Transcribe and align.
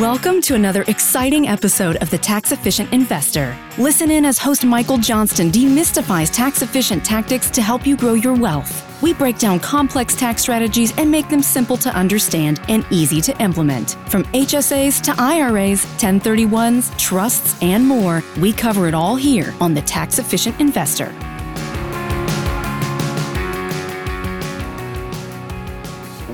Welcome 0.00 0.40
to 0.40 0.56
another 0.56 0.82
exciting 0.88 1.46
episode 1.46 1.94
of 2.02 2.10
The 2.10 2.18
Tax 2.18 2.50
Efficient 2.50 2.92
Investor. 2.92 3.56
Listen 3.78 4.10
in 4.10 4.24
as 4.24 4.38
host 4.38 4.64
Michael 4.64 4.98
Johnston 4.98 5.52
demystifies 5.52 6.34
tax 6.34 6.62
efficient 6.62 7.04
tactics 7.04 7.48
to 7.50 7.62
help 7.62 7.86
you 7.86 7.96
grow 7.96 8.14
your 8.14 8.34
wealth. 8.34 9.00
We 9.00 9.14
break 9.14 9.38
down 9.38 9.60
complex 9.60 10.16
tax 10.16 10.42
strategies 10.42 10.92
and 10.98 11.08
make 11.08 11.28
them 11.28 11.42
simple 11.42 11.76
to 11.76 11.90
understand 11.90 12.60
and 12.68 12.84
easy 12.90 13.20
to 13.20 13.40
implement. 13.40 13.92
From 14.08 14.24
HSAs 14.24 15.00
to 15.02 15.14
IRAs, 15.22 15.84
1031s, 15.98 16.98
trusts, 16.98 17.56
and 17.62 17.86
more, 17.86 18.20
we 18.40 18.52
cover 18.52 18.88
it 18.88 18.94
all 18.94 19.14
here 19.14 19.54
on 19.60 19.74
The 19.74 19.82
Tax 19.82 20.18
Efficient 20.18 20.58
Investor. 20.58 21.14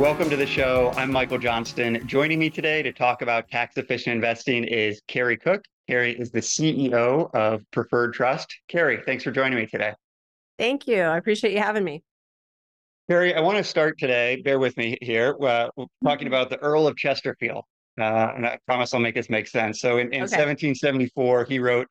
Welcome 0.01 0.31
to 0.31 0.37
the 0.37 0.47
show. 0.47 0.95
I'm 0.97 1.13
Michael 1.13 1.37
Johnston. 1.37 2.09
Joining 2.09 2.39
me 2.39 2.49
today 2.49 2.83
to 2.83 2.91
talk 2.91 3.21
about 3.21 3.51
tax 3.51 3.77
efficient 3.77 4.15
investing 4.15 4.65
is 4.65 5.03
Carrie 5.09 5.37
Cook. 5.37 5.63
Carrie 5.91 6.19
is 6.19 6.31
the 6.31 6.41
CEO 6.41 7.29
of 7.35 7.71
Preferred 7.71 8.15
Trust. 8.15 8.51
Carrie, 8.67 9.03
thanks 9.05 9.25
for 9.25 9.31
joining 9.31 9.59
me 9.59 9.67
today. 9.67 9.93
Thank 10.59 10.89
you. 10.89 11.03
I 11.03 11.19
appreciate 11.19 11.53
you 11.53 11.59
having 11.59 11.85
me. 11.85 12.03
Carrie, 13.11 13.35
I 13.35 13.41
want 13.41 13.59
to 13.59 13.63
start 13.63 13.99
today, 13.99 14.41
bear 14.43 14.59
with 14.59 14.75
me 14.79 14.97
here, 15.03 15.37
uh, 15.43 15.69
talking 16.03 16.29
about 16.29 16.49
the 16.49 16.57
Earl 16.61 16.87
of 16.87 16.97
Chesterfield. 16.97 17.65
Uh, 18.01 18.33
and 18.35 18.47
I 18.47 18.59
promise 18.65 18.95
I'll 18.95 19.01
make 19.01 19.17
this 19.17 19.29
make 19.29 19.49
sense. 19.49 19.81
So 19.81 19.99
in, 19.99 20.07
in 20.07 20.23
okay. 20.23 20.39
1774, 20.39 21.45
he 21.45 21.59
wrote 21.59 21.87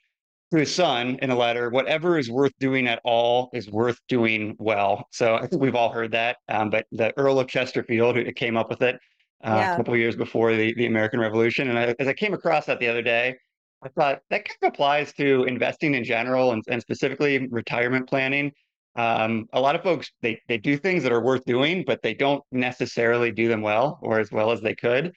to 0.52 0.58
his 0.58 0.74
son 0.74 1.18
in 1.22 1.30
a 1.30 1.36
letter, 1.36 1.70
whatever 1.70 2.18
is 2.18 2.30
worth 2.30 2.54
doing 2.60 2.88
at 2.88 3.00
all 3.04 3.50
is 3.54 3.70
worth 3.70 4.00
doing 4.08 4.56
well. 4.60 5.08
So 5.12 5.36
I 5.36 5.48
think 5.48 5.62
we've 5.62 5.76
all 5.76 5.92
heard 5.92 6.12
that. 6.12 6.38
Um, 6.48 6.70
but 6.70 6.86
the 6.92 7.14
Earl 7.18 7.40
of 7.40 7.48
Chesterfield 7.48 8.16
who 8.16 8.32
came 8.32 8.58
up 8.58 8.70
with 8.70 8.82
it 8.82 8.96
uh, 9.44 9.56
yeah. 9.56 9.74
a 9.74 9.78
couple 9.78 9.94
of 9.94 10.00
years 10.00 10.16
before 10.16 10.56
the, 10.56 10.74
the 10.74 10.88
American 10.88 11.20
Revolution. 11.20 11.70
And 11.70 11.78
I, 11.78 11.96
as 12.00 12.08
I 12.08 12.14
came 12.14 12.34
across 12.34 12.66
that 12.66 12.80
the 12.80 12.88
other 12.88 13.02
day, 13.02 13.36
I 13.82 13.90
thought 13.90 14.22
that 14.30 14.46
kind 14.46 14.58
of 14.64 14.74
applies 14.74 15.14
to 15.14 15.44
investing 15.46 15.94
in 15.96 16.04
general 16.04 16.52
and, 16.52 16.64
and 16.68 16.82
specifically 16.82 17.48
retirement 17.48 18.10
planning. 18.10 18.52
Um, 18.96 19.48
a 19.54 19.62
lot 19.62 19.76
of 19.76 19.84
folks 19.84 20.12
they 20.22 20.42
they 20.50 20.58
do 20.58 20.76
things 20.76 21.04
that 21.04 21.14
are 21.14 21.22
worth 21.22 21.46
doing, 21.46 21.86
but 21.86 22.02
they 22.02 22.14
don't 22.14 22.44
necessarily 22.52 23.32
do 23.32 23.48
them 23.48 23.62
well 23.62 24.00
or 24.02 24.20
as 24.20 24.32
well 24.32 24.52
as 24.52 24.60
they 24.60 24.76
could. 24.76 25.14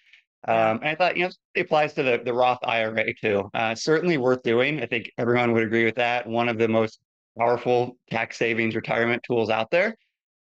Um, 0.49 0.81
and 0.83 0.89
I 0.89 0.95
thought, 0.95 1.17
you 1.17 1.25
know, 1.25 1.31
it 1.55 1.61
applies 1.61 1.93
to 1.95 2.03
the, 2.03 2.21
the 2.25 2.33
Roth 2.33 2.59
IRA 2.65 3.15
too. 3.15 3.49
Uh, 3.55 3.75
certainly 3.75 4.19
worth 4.19 4.43
doing. 4.43 4.83
I 4.83 4.87
think 4.87 5.11
everyone 5.19 5.53
would 5.53 5.63
agree 5.63 5.85
with 5.85 5.95
that. 5.97 6.27
One 6.27 6.49
of 6.49 6.59
the 6.59 6.69
most 6.69 6.99
powerful 7.39 7.97
tax 8.11 8.39
savings 8.39 8.75
retirement 8.75 9.23
tools 9.23 9.51
out 9.51 9.71
there. 9.71 9.97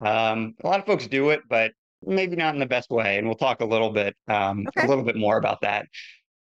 Um, 0.01 0.55
a 0.63 0.67
lot 0.67 0.79
of 0.79 0.87
folks 0.87 1.07
do 1.07 1.31
it, 1.31 1.41
but 1.49 1.73
maybe 2.05 2.37
not 2.37 2.55
in 2.55 2.61
the 2.61 2.67
best 2.67 2.91
way. 2.91 3.19
And 3.19 3.27
we'll 3.27 3.37
talk 3.37 3.61
a 3.61 3.65
little 3.65 3.91
bit, 3.91 4.15
um, 4.29 4.67
okay. 4.69 4.87
a 4.87 4.89
little 4.89 5.05
bit 5.05 5.17
more 5.17 5.39
about 5.39 5.61
that. 5.63 5.87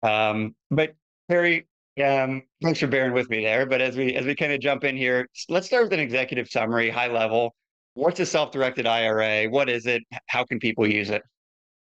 Um, 0.02 0.54
but 0.70 0.94
Carrie, 1.30 1.66
um, 2.02 2.42
thanks 2.62 2.80
for 2.80 2.86
bearing 2.86 3.12
with 3.12 3.30
me 3.30 3.42
there. 3.42 3.64
But 3.64 3.80
as 3.80 3.96
we 3.96 4.14
as 4.14 4.26
we 4.26 4.34
kind 4.34 4.52
of 4.52 4.60
jump 4.60 4.84
in 4.84 4.96
here, 4.96 5.28
let's 5.48 5.66
start 5.66 5.84
with 5.84 5.92
an 5.92 6.00
executive 6.00 6.48
summary, 6.48 6.90
high 6.90 7.08
level. 7.08 7.54
What's 7.94 8.20
a 8.20 8.26
self-directed 8.26 8.86
IRA? 8.86 9.46
What 9.46 9.70
is 9.70 9.86
it? 9.86 10.02
How 10.26 10.44
can 10.44 10.58
people 10.58 10.86
use 10.86 11.08
it? 11.08 11.22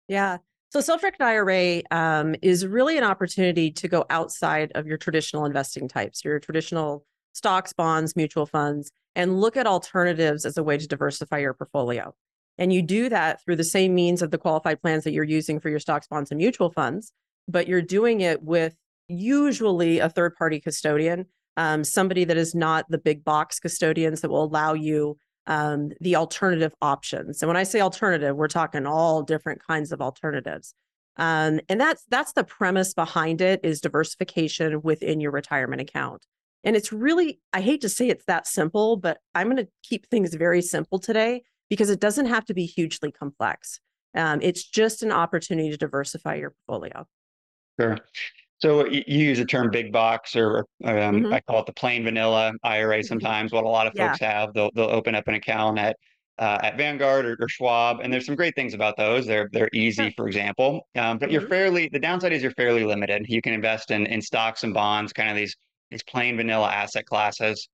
Yeah. 0.09 0.37
So, 0.71 0.79
self-directed 0.79 1.21
IRA 1.21 1.81
um, 1.91 2.33
is 2.41 2.65
really 2.65 2.97
an 2.97 3.03
opportunity 3.03 3.71
to 3.71 3.89
go 3.89 4.05
outside 4.09 4.71
of 4.73 4.87
your 4.87 4.97
traditional 4.97 5.43
investing 5.43 5.89
types, 5.89 6.23
your 6.23 6.39
traditional 6.39 7.05
stocks, 7.33 7.73
bonds, 7.73 8.15
mutual 8.15 8.45
funds, 8.45 8.89
and 9.13 9.41
look 9.41 9.57
at 9.57 9.67
alternatives 9.67 10.45
as 10.45 10.57
a 10.57 10.63
way 10.63 10.77
to 10.77 10.87
diversify 10.87 11.39
your 11.39 11.53
portfolio. 11.53 12.15
And 12.57 12.71
you 12.71 12.81
do 12.81 13.09
that 13.09 13.43
through 13.43 13.57
the 13.57 13.65
same 13.65 13.93
means 13.93 14.21
of 14.21 14.31
the 14.31 14.37
qualified 14.37 14.81
plans 14.81 15.03
that 15.03 15.11
you're 15.11 15.25
using 15.25 15.59
for 15.59 15.67
your 15.67 15.79
stocks, 15.79 16.07
bonds, 16.07 16.31
and 16.31 16.37
mutual 16.37 16.71
funds, 16.71 17.11
but 17.49 17.67
you're 17.67 17.81
doing 17.81 18.21
it 18.21 18.41
with 18.41 18.73
usually 19.09 19.99
a 19.99 20.07
third-party 20.07 20.61
custodian, 20.61 21.25
um, 21.57 21.83
somebody 21.83 22.23
that 22.23 22.37
is 22.37 22.55
not 22.55 22.85
the 22.87 22.97
big 22.97 23.25
box 23.25 23.59
custodians 23.59 24.21
that 24.21 24.29
will 24.29 24.45
allow 24.45 24.71
you 24.71 25.17
um, 25.47 25.91
the 25.99 26.15
alternative 26.15 26.73
options. 26.81 27.41
And 27.41 27.47
when 27.47 27.57
I 27.57 27.63
say 27.63 27.81
alternative, 27.81 28.35
we're 28.35 28.47
talking 28.47 28.85
all 28.85 29.23
different 29.23 29.65
kinds 29.65 29.91
of 29.91 30.01
alternatives. 30.01 30.73
Um, 31.17 31.59
and 31.67 31.79
that's 31.79 32.05
that's 32.09 32.33
the 32.33 32.43
premise 32.43 32.93
behind 32.93 33.41
it 33.41 33.59
is 33.63 33.81
diversification 33.81 34.81
within 34.81 35.19
your 35.19 35.31
retirement 35.31 35.81
account. 35.81 36.25
And 36.63 36.75
it's 36.75 36.93
really, 36.93 37.39
I 37.53 37.61
hate 37.61 37.81
to 37.81 37.89
say 37.89 38.07
it's 38.09 38.25
that 38.25 38.47
simple, 38.47 38.95
but 38.95 39.17
I'm 39.33 39.47
going 39.47 39.57
to 39.57 39.67
keep 39.83 40.07
things 40.07 40.33
very 40.33 40.61
simple 40.61 40.99
today 40.99 41.43
because 41.69 41.89
it 41.89 41.99
doesn't 41.99 42.27
have 42.27 42.45
to 42.45 42.53
be 42.53 42.65
hugely 42.65 43.11
complex. 43.11 43.79
Um, 44.15 44.39
it's 44.41 44.63
just 44.63 45.03
an 45.03 45.11
opportunity 45.11 45.71
to 45.71 45.77
diversify 45.77 46.35
your 46.35 46.53
portfolio. 46.67 47.07
Sure. 47.79 47.97
So 48.61 48.85
you 48.85 49.03
use 49.07 49.39
the 49.39 49.45
term 49.45 49.71
big 49.71 49.91
box, 49.91 50.35
or 50.35 50.59
um, 50.83 51.23
mm-hmm. 51.23 51.33
I 51.33 51.39
call 51.41 51.61
it 51.61 51.65
the 51.65 51.73
plain 51.73 52.03
vanilla 52.03 52.53
IRA. 52.63 52.97
Mm-hmm. 52.97 53.07
Sometimes 53.07 53.51
what 53.51 53.63
a 53.63 53.67
lot 53.67 53.87
of 53.87 53.93
folks 53.95 54.21
yeah. 54.21 54.39
have, 54.39 54.53
they'll 54.53 54.69
they'll 54.75 54.91
open 54.91 55.15
up 55.15 55.27
an 55.27 55.33
account 55.33 55.79
at 55.79 55.97
uh, 56.37 56.59
at 56.61 56.77
Vanguard 56.77 57.25
or, 57.25 57.37
or, 57.39 57.47
Schwab, 57.47 57.99
and 58.01 58.11
there's 58.11 58.25
some 58.25 58.35
great 58.35 58.55
things 58.55 58.73
about 58.73 58.97
those. 58.97 59.25
They're 59.25 59.49
they're 59.51 59.69
easy, 59.73 60.13
for 60.15 60.27
example, 60.27 60.87
um, 60.95 61.17
but 61.17 61.27
mm-hmm. 61.27 61.33
you're 61.33 61.47
fairly 61.47 61.89
the 61.91 61.99
downside 61.99 62.33
is 62.33 62.43
you're 62.43 62.51
fairly 62.51 62.83
limited. 62.83 63.25
You 63.27 63.41
can 63.41 63.53
invest 63.53 63.89
in 63.89 64.05
in 64.05 64.21
stocks 64.21 64.63
and 64.63 64.73
bonds, 64.73 65.11
kind 65.11 65.29
of 65.29 65.35
these 65.35 65.55
these 65.89 66.03
plain 66.03 66.37
vanilla 66.37 66.69
asset 66.69 67.05
classes. 67.05 67.67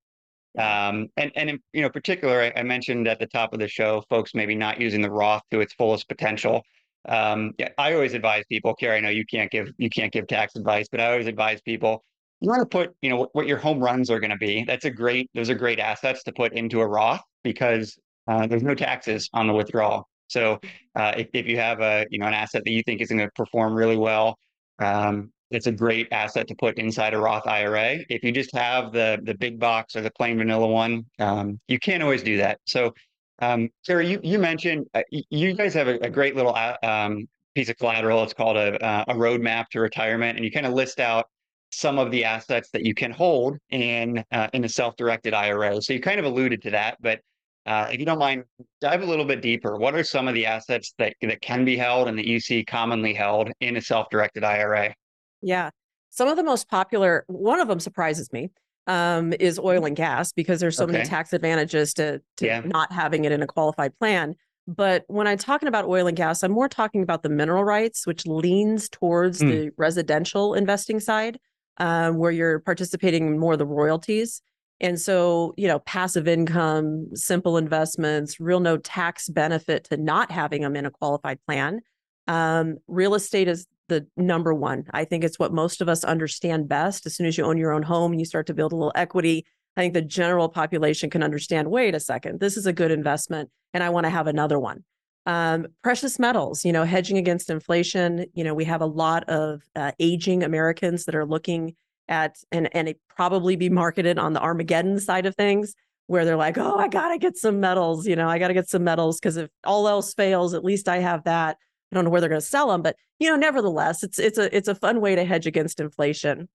Um, 0.57 1.07
and 1.17 1.31
and 1.35 1.49
in 1.49 1.59
you 1.73 1.81
know 1.81 1.89
particular, 1.89 2.41
I, 2.41 2.59
I 2.59 2.63
mentioned 2.63 3.07
at 3.09 3.19
the 3.19 3.27
top 3.27 3.53
of 3.53 3.59
the 3.59 3.67
show, 3.67 4.03
folks 4.09 4.33
maybe 4.33 4.55
not 4.55 4.79
using 4.79 5.01
the 5.01 5.11
Roth 5.11 5.43
to 5.51 5.59
its 5.59 5.73
fullest 5.73 6.07
potential 6.07 6.63
um, 7.07 7.53
yeah, 7.57 7.69
I 7.77 7.93
always 7.93 8.13
advise 8.13 8.43
people, 8.49 8.73
Carrie, 8.75 8.97
I 8.97 8.99
know 9.01 9.09
you 9.09 9.25
can't 9.25 9.51
give 9.51 9.69
you 9.77 9.89
can't 9.89 10.11
give 10.11 10.27
tax 10.27 10.55
advice, 10.55 10.87
but 10.91 10.99
I 10.99 11.11
always 11.11 11.27
advise 11.27 11.61
people 11.61 12.03
you 12.41 12.49
want 12.49 12.61
to 12.61 12.65
put, 12.65 12.95
you 13.01 13.09
know, 13.09 13.17
what, 13.17 13.29
what 13.33 13.47
your 13.47 13.57
home 13.57 13.79
runs 13.79 14.09
are 14.09 14.19
going 14.19 14.31
to 14.31 14.37
be. 14.37 14.63
That's 14.63 14.85
a 14.85 14.91
great, 14.91 15.29
those 15.33 15.49
are 15.49 15.55
great 15.55 15.79
assets 15.79 16.23
to 16.23 16.31
put 16.31 16.53
into 16.53 16.81
a 16.81 16.87
Roth 16.87 17.21
because 17.43 17.97
uh, 18.27 18.45
there's 18.47 18.63
no 18.63 18.75
taxes 18.75 19.29
on 19.33 19.47
the 19.47 19.53
withdrawal. 19.53 20.07
So 20.27 20.59
uh, 20.95 21.13
if, 21.17 21.27
if 21.33 21.47
you 21.47 21.57
have 21.57 21.79
a, 21.79 22.05
you 22.11 22.19
know, 22.19 22.27
an 22.27 22.33
asset 22.33 22.63
that 22.65 22.71
you 22.71 22.83
think 22.83 23.01
is 23.01 23.09
going 23.09 23.19
to 23.19 23.29
perform 23.35 23.73
really 23.73 23.97
well, 23.97 24.37
um, 24.79 25.31
it's 25.49 25.67
a 25.67 25.71
great 25.71 26.09
asset 26.11 26.47
to 26.49 26.55
put 26.55 26.77
inside 26.77 27.13
a 27.13 27.17
Roth 27.17 27.47
IRA. 27.47 27.99
If 28.09 28.21
you 28.21 28.33
just 28.33 28.53
have 28.53 28.91
the 28.91 29.17
the 29.23 29.33
big 29.33 29.57
box 29.57 29.95
or 29.95 30.01
the 30.01 30.11
plain 30.11 30.37
vanilla 30.37 30.67
one, 30.67 31.05
um, 31.19 31.61
you 31.69 31.79
can't 31.79 32.03
always 32.03 32.21
do 32.21 32.35
that. 32.37 32.59
So 32.65 32.93
um, 33.39 33.69
Carrie, 33.85 34.09
you, 34.09 34.19
you 34.23 34.39
mentioned 34.39 34.87
uh, 34.93 35.03
you 35.11 35.53
guys 35.53 35.73
have 35.73 35.87
a, 35.87 35.95
a 35.99 36.09
great 36.09 36.35
little 36.35 36.55
uh, 36.55 36.75
um, 36.83 37.27
piece 37.55 37.69
of 37.69 37.77
collateral. 37.77 38.23
It's 38.23 38.33
called 38.33 38.57
a, 38.57 38.83
uh, 38.83 39.05
a 39.07 39.13
roadmap 39.13 39.67
to 39.71 39.79
retirement, 39.79 40.37
and 40.37 40.45
you 40.45 40.51
kind 40.51 40.65
of 40.65 40.73
list 40.73 40.99
out 40.99 41.25
some 41.71 41.99
of 41.99 42.11
the 42.11 42.23
assets 42.23 42.69
that 42.71 42.85
you 42.85 42.93
can 42.93 43.11
hold 43.11 43.57
in 43.69 44.23
uh, 44.31 44.47
in 44.53 44.63
a 44.63 44.69
self-directed 44.69 45.33
IRA. 45.33 45.81
So 45.81 45.93
you 45.93 45.99
kind 45.99 46.19
of 46.19 46.25
alluded 46.25 46.61
to 46.63 46.71
that, 46.71 46.97
but 47.01 47.19
uh, 47.65 47.89
if 47.91 47.99
you 47.99 48.05
don't 48.05 48.19
mind, 48.19 48.45
dive 48.79 49.01
a 49.01 49.05
little 49.05 49.25
bit 49.25 49.41
deeper. 49.41 49.75
What 49.75 49.93
are 49.93 50.03
some 50.03 50.27
of 50.27 50.33
the 50.33 50.45
assets 50.45 50.93
that 50.97 51.13
that 51.21 51.41
can 51.41 51.65
be 51.65 51.75
held 51.75 52.07
and 52.07 52.17
that 52.17 52.25
you 52.25 52.39
see 52.39 52.63
commonly 52.63 53.13
held 53.13 53.51
in 53.59 53.75
a 53.75 53.81
self-directed 53.81 54.43
IRA? 54.43 54.95
Yeah, 55.41 55.69
some 56.09 56.27
of 56.29 56.37
the 56.37 56.43
most 56.43 56.69
popular. 56.69 57.25
One 57.27 57.59
of 57.59 57.67
them 57.67 57.79
surprises 57.79 58.31
me 58.31 58.49
um, 58.87 59.33
is 59.39 59.59
oil 59.59 59.85
and 59.85 59.95
gas 59.95 60.31
because 60.31 60.59
there's 60.59 60.77
so 60.77 60.85
okay. 60.85 60.93
many 60.93 61.05
tax 61.05 61.33
advantages 61.33 61.93
to, 61.95 62.21
to 62.37 62.45
yeah. 62.45 62.61
not 62.65 62.91
having 62.91 63.25
it 63.25 63.31
in 63.31 63.43
a 63.43 63.47
qualified 63.47 63.97
plan. 63.99 64.35
But 64.67 65.03
when 65.07 65.27
I'm 65.27 65.37
talking 65.37 65.67
about 65.67 65.85
oil 65.85 66.07
and 66.07 66.17
gas, 66.17 66.43
I'm 66.43 66.51
more 66.51 66.67
talking 66.67 67.03
about 67.03 67.23
the 67.23 67.29
mineral 67.29 67.63
rights, 67.63 68.05
which 68.05 68.25
leans 68.25 68.89
towards 68.89 69.41
mm. 69.41 69.49
the 69.49 69.71
residential 69.77 70.53
investing 70.53 70.99
side, 70.99 71.39
uh, 71.77 72.11
where 72.11 72.31
you're 72.31 72.59
participating 72.59 73.27
in 73.27 73.39
more 73.39 73.53
of 73.53 73.59
the 73.59 73.65
royalties. 73.65 74.41
And 74.79 74.99
so, 74.99 75.53
you 75.57 75.67
know, 75.67 75.79
passive 75.79 76.27
income, 76.27 77.15
simple 77.15 77.57
investments, 77.57 78.39
real 78.39 78.59
no 78.59 78.77
tax 78.77 79.27
benefit 79.29 79.85
to 79.85 79.97
not 79.97 80.31
having 80.31 80.61
them 80.61 80.75
in 80.75 80.85
a 80.85 80.91
qualified 80.91 81.39
plan. 81.47 81.79
Um, 82.27 82.77
real 82.87 83.15
estate 83.15 83.47
is 83.47 83.67
the 83.87 84.07
number 84.17 84.53
one. 84.53 84.85
I 84.93 85.05
think 85.05 85.23
it's 85.23 85.39
what 85.39 85.53
most 85.53 85.81
of 85.81 85.89
us 85.89 86.03
understand 86.03 86.67
best. 86.67 87.05
As 87.05 87.15
soon 87.15 87.25
as 87.25 87.37
you 87.37 87.45
own 87.45 87.57
your 87.57 87.71
own 87.71 87.83
home 87.83 88.11
and 88.11 88.19
you 88.19 88.25
start 88.25 88.47
to 88.47 88.53
build 88.53 88.71
a 88.71 88.75
little 88.75 88.93
equity, 88.95 89.45
I 89.75 89.81
think 89.81 89.93
the 89.93 90.01
general 90.01 90.49
population 90.49 91.09
can 91.09 91.23
understand 91.23 91.69
wait 91.69 91.95
a 91.95 91.99
second, 91.99 92.39
this 92.39 92.57
is 92.57 92.65
a 92.65 92.73
good 92.73 92.91
investment 92.91 93.49
and 93.73 93.83
I 93.83 93.89
want 93.89 94.05
to 94.05 94.09
have 94.09 94.27
another 94.27 94.59
one. 94.59 94.83
Um, 95.25 95.67
precious 95.83 96.19
metals, 96.19 96.63
you 96.63 96.71
know, 96.71 96.85
hedging 96.85 97.17
against 97.17 97.49
inflation. 97.49 98.25
You 98.33 98.43
know, 98.43 98.53
we 98.53 98.63
have 98.65 98.81
a 98.81 98.85
lot 98.85 99.25
of 99.25 99.61
uh, 99.75 99.91
aging 99.99 100.41
Americans 100.41 101.05
that 101.05 101.15
are 101.15 101.25
looking 101.25 101.75
at, 102.07 102.37
and, 102.51 102.73
and 102.73 102.87
it 102.87 102.99
probably 103.09 103.57
be 103.57 103.69
marketed 103.69 104.17
on 104.17 104.31
the 104.31 104.39
Armageddon 104.39 104.99
side 104.99 105.25
of 105.25 105.35
things, 105.35 105.75
where 106.07 106.23
they're 106.23 106.37
like, 106.37 106.57
oh, 106.57 106.77
I 106.77 106.87
got 106.87 107.09
to 107.09 107.17
get 107.17 107.37
some 107.37 107.59
metals, 107.59 108.07
you 108.07 108.15
know, 108.15 108.29
I 108.29 108.39
got 108.39 108.47
to 108.47 108.53
get 108.53 108.69
some 108.69 108.85
metals 108.85 109.19
because 109.19 109.35
if 109.37 109.49
all 109.65 109.87
else 109.89 110.13
fails, 110.13 110.53
at 110.53 110.63
least 110.63 110.87
I 110.87 110.99
have 110.99 111.25
that. 111.25 111.57
I 111.91 111.95
don't 111.95 112.03
know 112.03 112.09
where 112.09 112.21
they're 112.21 112.29
going 112.29 112.41
to 112.41 112.45
sell 112.47 112.69
them, 112.69 112.81
but 112.81 112.95
you 113.19 113.29
know, 113.29 113.35
nevertheless, 113.35 114.03
it's 114.03 114.19
it's 114.19 114.37
a 114.37 114.55
it's 114.55 114.67
a 114.67 114.75
fun 114.75 115.01
way 115.01 115.15
to 115.15 115.23
hedge 115.23 115.47
against 115.47 115.79
inflation. 115.79 116.49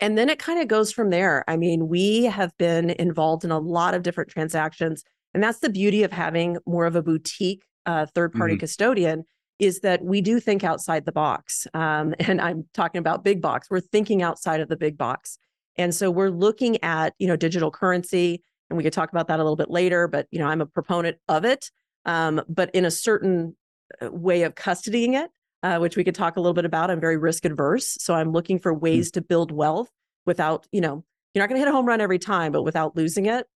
And 0.00 0.16
then 0.16 0.28
it 0.28 0.38
kind 0.38 0.60
of 0.60 0.68
goes 0.68 0.92
from 0.92 1.10
there. 1.10 1.44
I 1.48 1.56
mean, 1.56 1.88
we 1.88 2.24
have 2.24 2.56
been 2.56 2.90
involved 2.90 3.44
in 3.44 3.50
a 3.50 3.58
lot 3.58 3.94
of 3.94 4.02
different 4.02 4.30
transactions, 4.30 5.02
and 5.34 5.42
that's 5.42 5.58
the 5.58 5.70
beauty 5.70 6.04
of 6.04 6.12
having 6.12 6.58
more 6.66 6.86
of 6.86 6.94
a 6.94 7.02
boutique 7.02 7.64
uh, 7.86 8.06
third 8.14 8.32
party 8.32 8.54
mm-hmm. 8.54 8.60
custodian 8.60 9.24
is 9.58 9.80
that 9.80 10.04
we 10.04 10.20
do 10.20 10.38
think 10.38 10.62
outside 10.62 11.04
the 11.04 11.12
box. 11.12 11.66
Um, 11.74 12.14
and 12.20 12.40
I'm 12.40 12.68
talking 12.74 13.00
about 13.00 13.24
big 13.24 13.42
box. 13.42 13.68
We're 13.70 13.80
thinking 13.80 14.22
outside 14.22 14.60
of 14.60 14.68
the 14.68 14.76
big 14.76 14.96
box. 14.96 15.38
And 15.76 15.94
so 15.94 16.10
we're 16.10 16.30
looking 16.30 16.82
at, 16.82 17.14
you 17.18 17.26
know, 17.28 17.36
digital 17.36 17.70
currency, 17.70 18.42
and 18.68 18.76
we 18.76 18.82
could 18.82 18.92
talk 18.92 19.10
about 19.10 19.28
that 19.28 19.38
a 19.38 19.42
little 19.42 19.56
bit 19.56 19.70
later, 19.70 20.08
but, 20.08 20.26
you 20.30 20.38
know, 20.38 20.46
I'm 20.46 20.60
a 20.60 20.66
proponent 20.66 21.18
of 21.28 21.44
it, 21.44 21.70
um, 22.04 22.42
but 22.48 22.70
in 22.74 22.84
a 22.84 22.90
certain 22.90 23.56
way 24.02 24.42
of 24.42 24.54
custodying 24.54 25.14
it, 25.14 25.30
uh, 25.62 25.78
which 25.78 25.96
we 25.96 26.04
could 26.04 26.14
talk 26.14 26.36
a 26.36 26.40
little 26.40 26.54
bit 26.54 26.64
about. 26.64 26.90
I'm 26.90 27.00
very 27.00 27.16
risk 27.16 27.44
adverse. 27.44 27.96
So 28.00 28.14
I'm 28.14 28.32
looking 28.32 28.58
for 28.58 28.72
hmm. 28.72 28.80
ways 28.80 29.08
mm-hmm. 29.08 29.20
to 29.20 29.26
build 29.26 29.52
wealth 29.52 29.90
without, 30.26 30.66
you 30.72 30.80
know, 30.80 31.04
you're 31.34 31.42
not 31.42 31.48
going 31.48 31.60
to 31.60 31.64
hit 31.64 31.68
a 31.68 31.72
home 31.72 31.86
run 31.86 32.00
every 32.00 32.18
time, 32.18 32.52
but 32.52 32.62
without 32.62 32.96
losing 32.96 33.26
it. 33.26 33.46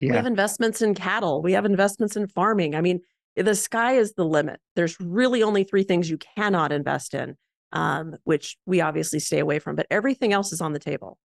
Yeah. 0.00 0.10
We 0.10 0.16
have 0.16 0.26
investments 0.26 0.82
in 0.82 0.94
cattle. 0.94 1.42
We 1.42 1.52
have 1.52 1.64
investments 1.64 2.16
in 2.16 2.26
farming. 2.26 2.74
I 2.74 2.80
mean, 2.80 3.00
the 3.36 3.54
sky 3.54 3.94
is 3.94 4.12
the 4.12 4.24
limit. 4.24 4.60
There's 4.76 4.98
really 5.00 5.42
only 5.42 5.64
three 5.64 5.82
things 5.82 6.10
you 6.10 6.18
cannot 6.18 6.72
invest 6.72 7.14
in, 7.14 7.36
um, 7.72 8.14
which 8.24 8.56
we 8.66 8.80
obviously 8.80 9.18
stay 9.18 9.38
away 9.38 9.58
from, 9.58 9.76
but 9.76 9.86
everything 9.90 10.32
else 10.32 10.52
is 10.52 10.60
on 10.60 10.72
the 10.72 10.78
table. 10.78 11.18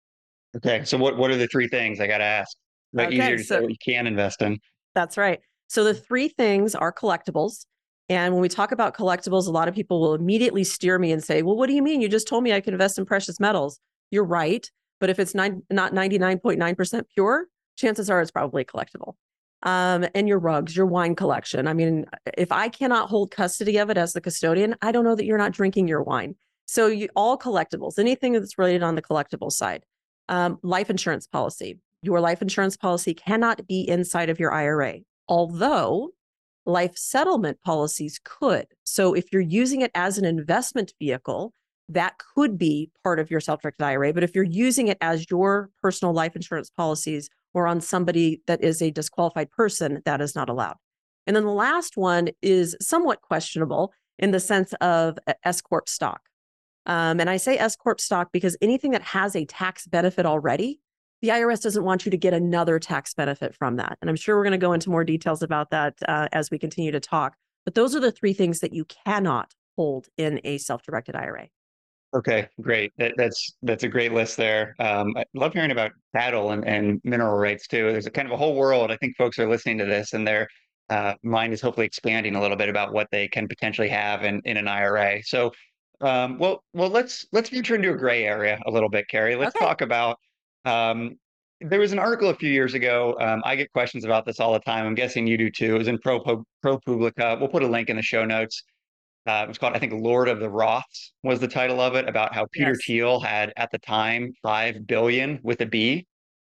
Okay. 0.56 0.84
So 0.86 0.98
what, 0.98 1.18
what 1.18 1.32
are 1.32 1.38
the 1.38 1.48
three 1.48 1.68
things 1.68 2.00
I 2.00 2.08
got 2.08 2.20
to 2.20 2.24
ask? 2.24 2.56
What 2.92 3.08
okay, 3.08 3.18
easier 3.18 3.38
to 3.38 3.44
so, 3.44 3.56
say 3.56 3.62
what 3.62 3.72
you 3.72 3.78
can 3.84 4.08
invest 4.08 4.42
in. 4.42 4.60
That's 4.96 5.18
right. 5.18 5.40
So 5.68 5.84
the 5.84 5.94
three 5.94 6.30
things 6.30 6.74
are 6.76 6.94
collectibles. 6.94 7.66
And 8.10 8.34
when 8.34 8.42
we 8.42 8.50
talk 8.50 8.72
about 8.72 8.96
collectibles, 8.96 9.48
a 9.48 9.52
lot 9.52 9.68
of 9.68 9.76
people 9.76 10.00
will 10.00 10.14
immediately 10.14 10.64
steer 10.64 10.98
me 10.98 11.12
and 11.12 11.24
say, 11.24 11.42
well, 11.42 11.56
what 11.56 11.68
do 11.68 11.74
you 11.74 11.82
mean? 11.82 12.02
You 12.02 12.08
just 12.08 12.28
told 12.28 12.44
me 12.44 12.54
I 12.54 12.62
can 12.62 12.74
invest 12.74 12.98
in 12.98 13.06
precious 13.06 13.40
metals. 13.40 13.80
You're 14.12 14.24
right. 14.24 14.70
But 15.00 15.10
if 15.10 15.20
it's 15.20 15.36
nine, 15.36 15.64
not 15.70 15.94
99.9% 15.94 17.04
pure, 17.14 17.48
chances 17.76 18.10
are 18.10 18.22
it's 18.22 18.32
probably 18.32 18.62
a 18.62 18.66
collectible. 18.66 19.16
Um, 19.64 20.06
and 20.16 20.28
your 20.28 20.40
rugs, 20.40 20.76
your 20.76 20.86
wine 20.86 21.16
collection. 21.16 21.68
I 21.68 21.74
mean, 21.74 22.06
if 22.38 22.52
I 22.52 22.70
cannot 22.70 23.10
hold 23.10 23.32
custody 23.32 23.78
of 23.78 23.90
it 23.90 23.98
as 23.98 24.14
the 24.14 24.22
custodian, 24.22 24.76
I 24.82 24.92
don't 24.92 25.04
know 25.04 25.16
that 25.16 25.26
you're 25.26 25.38
not 25.38 25.52
drinking 25.52 25.88
your 25.88 26.04
wine. 26.04 26.36
So 26.68 26.88
you 26.88 27.10
all 27.16 27.38
collectibles, 27.38 27.98
anything 27.98 28.34
that's 28.34 28.58
related 28.58 28.84
on 28.84 28.96
the 28.96 29.02
collectible 29.02 29.52
side. 29.52 29.84
Um, 30.30 30.60
life 30.62 30.90
insurance 30.90 31.26
policy. 31.26 31.80
Your 32.02 32.20
life 32.20 32.42
insurance 32.42 32.78
policy 32.78 33.14
cannot 33.14 33.66
be 33.68 33.88
inside 33.88 34.30
of 34.30 34.40
your 34.40 34.54
IRA, 34.54 35.00
although 35.28 36.12
life 36.68 36.96
settlement 36.96 37.60
policies 37.64 38.20
could. 38.24 38.68
So 38.84 39.14
if 39.14 39.32
you're 39.32 39.42
using 39.42 39.82
it 39.82 39.92
as 39.96 40.18
an 40.18 40.26
investment 40.26 40.94
vehicle, 41.00 41.54
that 41.90 42.16
could 42.36 42.58
be 42.58 42.92
part 43.04 43.20
of 43.20 43.32
your 43.32 43.40
self-directed 43.40 43.84
IRA. 43.84 44.14
But 44.14 44.24
if 44.24 44.36
you're 44.36 44.44
using 44.44 44.90
it 44.90 44.98
as 45.00 45.26
your 45.32 45.70
personal 45.82 46.14
life 46.14 46.36
insurance 46.36 46.70
policies 46.70 47.30
or 47.54 47.66
on 47.66 47.80
somebody 47.80 48.42
that 48.46 48.64
is 48.64 48.82
a 48.82 48.92
disqualified 48.92 49.50
person, 49.50 50.02
that 50.06 50.22
is 50.22 50.36
not 50.36 50.50
allowed. 50.50 50.76
And 51.26 51.36
then 51.36 51.46
the 51.46 51.52
last 51.52 51.96
one 51.98 52.30
is 52.42 52.76
somewhat 52.82 53.22
questionable 53.22 53.94
in 54.20 54.32
the 54.32 54.40
sense 54.40 54.74
of 54.82 55.18
S 55.44 55.62
corp 55.62 55.88
stock. 55.88 56.22
Um, 56.86 57.20
and 57.20 57.30
I 57.30 57.38
say 57.38 57.58
S 57.58 57.76
corp 57.76 58.00
stock 58.02 58.30
because 58.32 58.58
anything 58.62 58.92
that 58.92 59.02
has 59.02 59.36
a 59.36 59.46
tax 59.46 59.88
benefit 59.88 60.26
already, 60.26 60.80
the 61.22 61.30
IRS 61.30 61.62
doesn't 61.62 61.84
want 61.84 62.06
you 62.06 62.12
to 62.12 62.18
get 62.18 62.34
another 62.34 62.80
tax 62.80 63.14
benefit 63.14 63.56
from 63.56 63.78
that. 63.78 63.98
And 64.02 64.10
I'm 64.10 64.16
sure 64.16 64.38
we're 64.38 64.44
going 64.44 64.52
to 64.52 64.58
go 64.58 64.74
into 64.74 64.90
more 64.90 65.04
details 65.04 65.42
about 65.42 65.72
that 65.72 65.96
uh, 66.08 66.28
as 66.32 66.52
we 66.52 66.60
continue 66.60 66.92
to 66.92 67.00
talk. 67.00 67.36
But 67.66 67.76
those 67.76 67.96
are 67.96 68.00
the 68.00 68.12
three 68.12 68.34
things 68.34 68.60
that 68.60 68.74
you 68.74 68.86
cannot 68.86 69.54
hold 69.76 70.08
in 70.18 70.40
a 70.44 70.58
self-directed 70.58 71.16
IRA. 71.16 71.48
Okay, 72.16 72.48
great. 72.62 72.94
That, 72.98 73.14
that's 73.18 73.58
that's 73.64 73.84
a 73.84 73.90
great 73.90 74.14
list 74.14 74.38
there. 74.38 74.76
Um, 74.80 75.14
I 75.18 75.26
love 75.34 75.54
hearing 75.54 75.72
about 75.72 75.92
cattle 76.16 76.52
and, 76.52 76.66
and 76.66 77.02
mineral 77.04 77.38
rights 77.38 77.68
too. 77.68 77.92
There's 77.92 78.06
a 78.06 78.12
kind 78.12 78.28
of 78.28 78.32
a 78.32 78.38
whole 78.38 78.56
world. 78.56 78.92
I 78.92 78.98
think 78.98 79.18
folks 79.18 79.38
are 79.40 79.50
listening 79.50 79.78
to 79.80 79.86
this 79.86 80.14
and 80.14 80.26
their 80.26 80.48
uh, 80.90 81.16
mind 81.24 81.54
is 81.54 81.62
hopefully 81.62 81.86
expanding 81.86 82.36
a 82.36 82.42
little 82.42 82.56
bit 82.56 82.70
about 82.70 82.94
what 82.94 83.08
they 83.12 83.28
can 83.28 83.48
potentially 83.48 83.90
have 83.90 84.24
in, 84.24 84.42
in 84.46 84.56
an 84.56 84.68
IRA. 84.68 85.22
So, 85.24 85.52
um, 86.00 86.38
well, 86.40 86.64
well, 86.74 86.90
let's 86.90 87.26
let's 87.34 87.50
venture 87.50 87.76
into 87.76 87.92
a 87.92 87.98
gray 87.98 88.24
area 88.24 88.58
a 88.66 88.72
little 88.72 88.90
bit, 88.90 89.08
Carrie. 89.10 89.36
Let's 89.36 89.56
okay. 89.56 89.66
talk 89.66 89.82
about. 89.82 90.18
Um, 90.66 91.18
there 91.62 91.80
was 91.80 91.92
an 91.92 92.00
article 92.00 92.30
a 92.30 92.36
few 92.36 92.50
years 92.50 92.74
ago. 92.74 93.18
Um, 93.20 93.42
I 93.44 93.56
get 93.56 93.72
questions 93.74 94.06
about 94.06 94.26
this 94.26 94.40
all 94.40 94.54
the 94.54 94.60
time. 94.60 94.86
I'm 94.86 94.96
guessing 94.96 95.26
you 95.26 95.38
do 95.38 95.50
too. 95.50 95.76
It 95.76 95.78
was 95.80 95.88
in 95.88 95.98
Pro 95.98 96.20
ProPublica. 96.64 97.40
We'll 97.40 97.50
put 97.50 97.64
a 97.64 97.68
link 97.68 97.90
in 97.90 97.96
the 97.96 98.02
show 98.02 98.26
notes. 98.26 98.64
Uh, 99.28 99.44
it 99.44 99.48
was 99.48 99.58
called, 99.58 99.76
I 99.76 99.80
think, 99.80 99.92
Lord 99.92 100.30
of 100.30 100.40
the 100.40 100.50
Roths 100.50 101.12
was 101.24 101.40
the 101.40 101.48
title 101.48 101.82
of 101.82 101.96
it, 101.96 102.08
about 102.08 102.34
how 102.34 102.48
Peter 102.54 102.72
yes. 102.72 102.86
Thiel 102.86 103.20
had 103.20 103.52
at 103.58 103.70
the 103.72 103.80
time 103.80 104.32
five 104.42 104.88
billion 104.88 105.40
with 105.44 105.60
a 105.62 105.66
B 105.66 106.06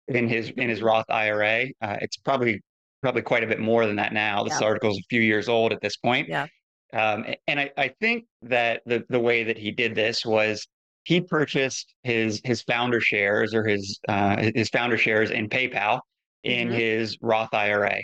in 0.09 0.29
his 0.29 0.51
in 0.51 0.69
his 0.69 0.81
Roth 0.81 1.05
IRA. 1.11 1.67
Uh, 1.83 1.97
it's 2.01 2.17
probably 2.17 2.61
probably 3.03 3.23
quite 3.23 3.45
a 3.45 3.47
bit 3.47 3.61
more 3.61 3.87
than 3.87 3.97
that 3.97 4.13
now. 4.13 4.45
This 4.45 4.61
yeah. 4.61 4.67
article 4.67 4.91
is 4.91 4.99
a 4.99 5.09
few 5.11 5.21
years 5.21 5.49
old 5.49 5.73
at 5.73 5.81
this 5.81 5.97
point. 5.97 6.29
Yeah. 6.29 6.47
Um, 6.93 7.27
and 7.47 7.61
I, 7.61 7.71
I 7.77 7.89
think 8.01 8.25
that 8.43 8.83
the 8.87 9.05
the 9.09 9.21
way 9.21 9.45
that 9.45 9.59
he 9.59 9.71
did 9.71 9.95
this 9.95 10.25
was 10.25 10.67
he 11.11 11.21
purchased 11.21 11.93
his 12.05 12.41
his 12.45 12.63
founder 12.63 13.01
shares 13.01 13.53
or 13.53 13.67
his 13.67 13.99
uh, 14.09 14.49
his 14.55 14.69
founder 14.69 14.97
shares 14.97 15.33
in 15.33 15.49
PayPal 15.49 16.01
in 16.45 16.69
mm-hmm. 16.69 16.77
his 16.79 17.19
Roth 17.21 17.53
IRA. 17.53 18.03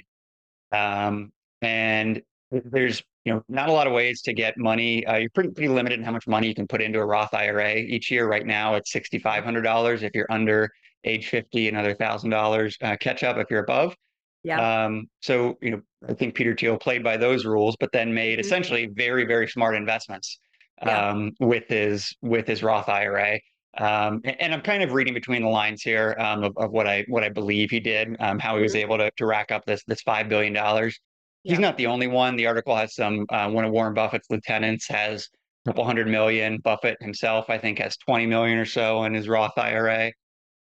Um, 0.73 1.31
and 1.63 2.21
there's 2.51 3.05
you 3.25 3.33
know 3.33 3.45
not 3.49 3.69
a 3.69 3.73
lot 3.73 3.87
of 3.87 3.93
ways 3.93 4.23
to 4.23 4.33
get 4.33 4.59
money. 4.59 5.07
Uh, 5.07 5.19
you're 5.19 5.31
pretty 5.31 5.51
pretty 5.51 5.69
limited 5.69 6.01
in 6.01 6.05
how 6.05 6.11
much 6.11 6.27
money 6.27 6.49
you 6.49 6.55
can 6.55 6.67
put 6.67 6.83
into 6.83 6.99
a 6.99 7.07
Roth 7.07 7.33
IRA 7.33 7.77
each 7.77 8.11
year. 8.11 8.29
Right 8.29 8.45
now, 8.45 8.75
it's 8.75 8.91
sixty 8.91 9.21
five 9.21 9.45
hundred 9.45 9.63
dollars 9.63 10.03
if 10.03 10.11
you're 10.13 10.27
under 10.29 10.69
age 11.05 11.29
fifty, 11.29 11.69
another 11.69 11.95
thousand 11.95 12.33
uh, 12.33 12.37
dollars 12.37 12.77
catch 12.99 13.23
up 13.23 13.37
if 13.37 13.47
you're 13.53 13.63
above. 13.63 13.95
Yeah. 14.43 14.85
Um, 14.87 15.07
so 15.21 15.57
you 15.63 15.71
know, 15.71 15.81
I 16.09 16.15
think 16.15 16.35
Peter 16.35 16.57
Thiel 16.57 16.77
played 16.77 17.05
by 17.05 17.19
those 17.19 17.45
rules, 17.45 17.77
but 17.79 17.93
then 17.93 18.13
made 18.13 18.41
mm-hmm. 18.41 18.41
essentially 18.41 18.87
very 18.87 19.25
very 19.25 19.47
smart 19.47 19.77
investments 19.77 20.41
yeah. 20.85 21.11
um, 21.11 21.33
with 21.41 21.65
his 21.69 22.15
with 22.23 22.47
his 22.47 22.63
Roth 22.63 22.89
IRA. 22.89 23.41
Um, 23.79 24.23
and 24.25 24.55
I'm 24.55 24.63
kind 24.63 24.83
of 24.83 24.93
reading 24.93 25.13
between 25.13 25.43
the 25.43 25.49
lines 25.49 25.83
here 25.83 26.17
um, 26.19 26.45
of, 26.45 26.57
of, 26.57 26.71
what 26.71 26.87
I 26.87 27.05
what 27.09 27.23
I 27.23 27.29
believe 27.29 27.71
he 27.71 27.79
did, 27.79 28.17
um, 28.21 28.39
how 28.39 28.57
he 28.57 28.63
was 28.63 28.73
mm-hmm. 28.73 28.81
able 28.81 28.99
to, 28.99 29.11
to 29.19 29.27
rack 29.27 29.53
up 29.53 29.67
this 29.67 29.85
this 29.85 30.01
five 30.01 30.29
billion 30.29 30.53
dollars. 30.53 30.99
He's 31.47 31.53
yeah. 31.53 31.59
not 31.61 31.77
the 31.77 31.87
only 31.87 32.09
one. 32.09 32.35
The 32.35 32.49
article 32.49 32.75
has 32.75 32.97
some, 32.97 33.25
uh, 33.29 33.49
one 33.49 33.65
of 33.65 33.71
Warren 33.71 33.95
Buffett's 33.95 34.27
lieutenants 34.31 34.89
has 34.89 35.29
a 35.65 35.71
couple 35.71 35.85
hundred 35.85 36.09
million. 36.09 36.59
Buffett 36.59 36.97
himself, 37.01 37.49
I 37.49 37.57
think, 37.57 37.79
has 37.79 37.97
20 37.99 38.27
million 38.27 38.59
or 38.59 38.65
so 38.65 39.05
in 39.05 39.15
his 39.15 39.29
Roth 39.29 39.57
IRA. 39.57 40.11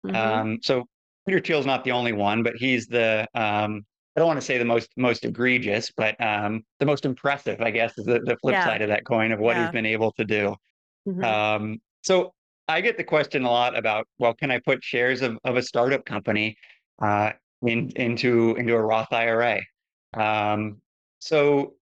Mm-hmm. 0.06 0.14
Um, 0.14 0.58
so 0.60 0.84
Peter 1.26 1.40
Thiel's 1.40 1.64
not 1.64 1.84
the 1.84 1.92
only 1.92 2.12
one, 2.12 2.42
but 2.42 2.56
he's 2.56 2.86
the, 2.86 3.26
um, 3.34 3.86
I 4.16 4.20
don't 4.20 4.28
want 4.28 4.40
to 4.40 4.46
say 4.46 4.58
the 4.58 4.64
most 4.64 4.90
most 4.96 5.24
egregious, 5.24 5.90
but 5.96 6.20
um, 6.20 6.62
the 6.78 6.86
most 6.86 7.04
impressive, 7.04 7.60
I 7.60 7.70
guess, 7.70 7.98
is 7.98 8.04
the, 8.04 8.20
the 8.20 8.36
flip 8.36 8.52
yeah. 8.52 8.64
side 8.64 8.82
of 8.82 8.88
that 8.88 9.04
coin 9.04 9.32
of 9.32 9.40
what 9.40 9.56
yeah. 9.56 9.64
he's 9.64 9.72
been 9.72 9.86
able 9.86 10.12
to 10.12 10.24
do. 10.24 10.54
Mm-hmm. 11.08 11.24
Um, 11.24 11.80
so 12.02 12.32
I 12.68 12.80
get 12.80 12.96
the 12.96 13.04
question 13.04 13.44
a 13.44 13.50
lot 13.50 13.76
about, 13.76 14.06
well, 14.18 14.34
can 14.34 14.50
I 14.50 14.60
put 14.60 14.82
shares 14.82 15.20
of, 15.22 15.36
of 15.44 15.56
a 15.56 15.62
startup 15.62 16.04
company 16.04 16.56
uh, 17.02 17.32
in, 17.62 17.90
into 17.96 18.54
into 18.56 18.74
a 18.74 18.82
Roth 18.82 19.12
IRA? 19.12 19.60
Um, 20.16 20.80
so 21.18 21.74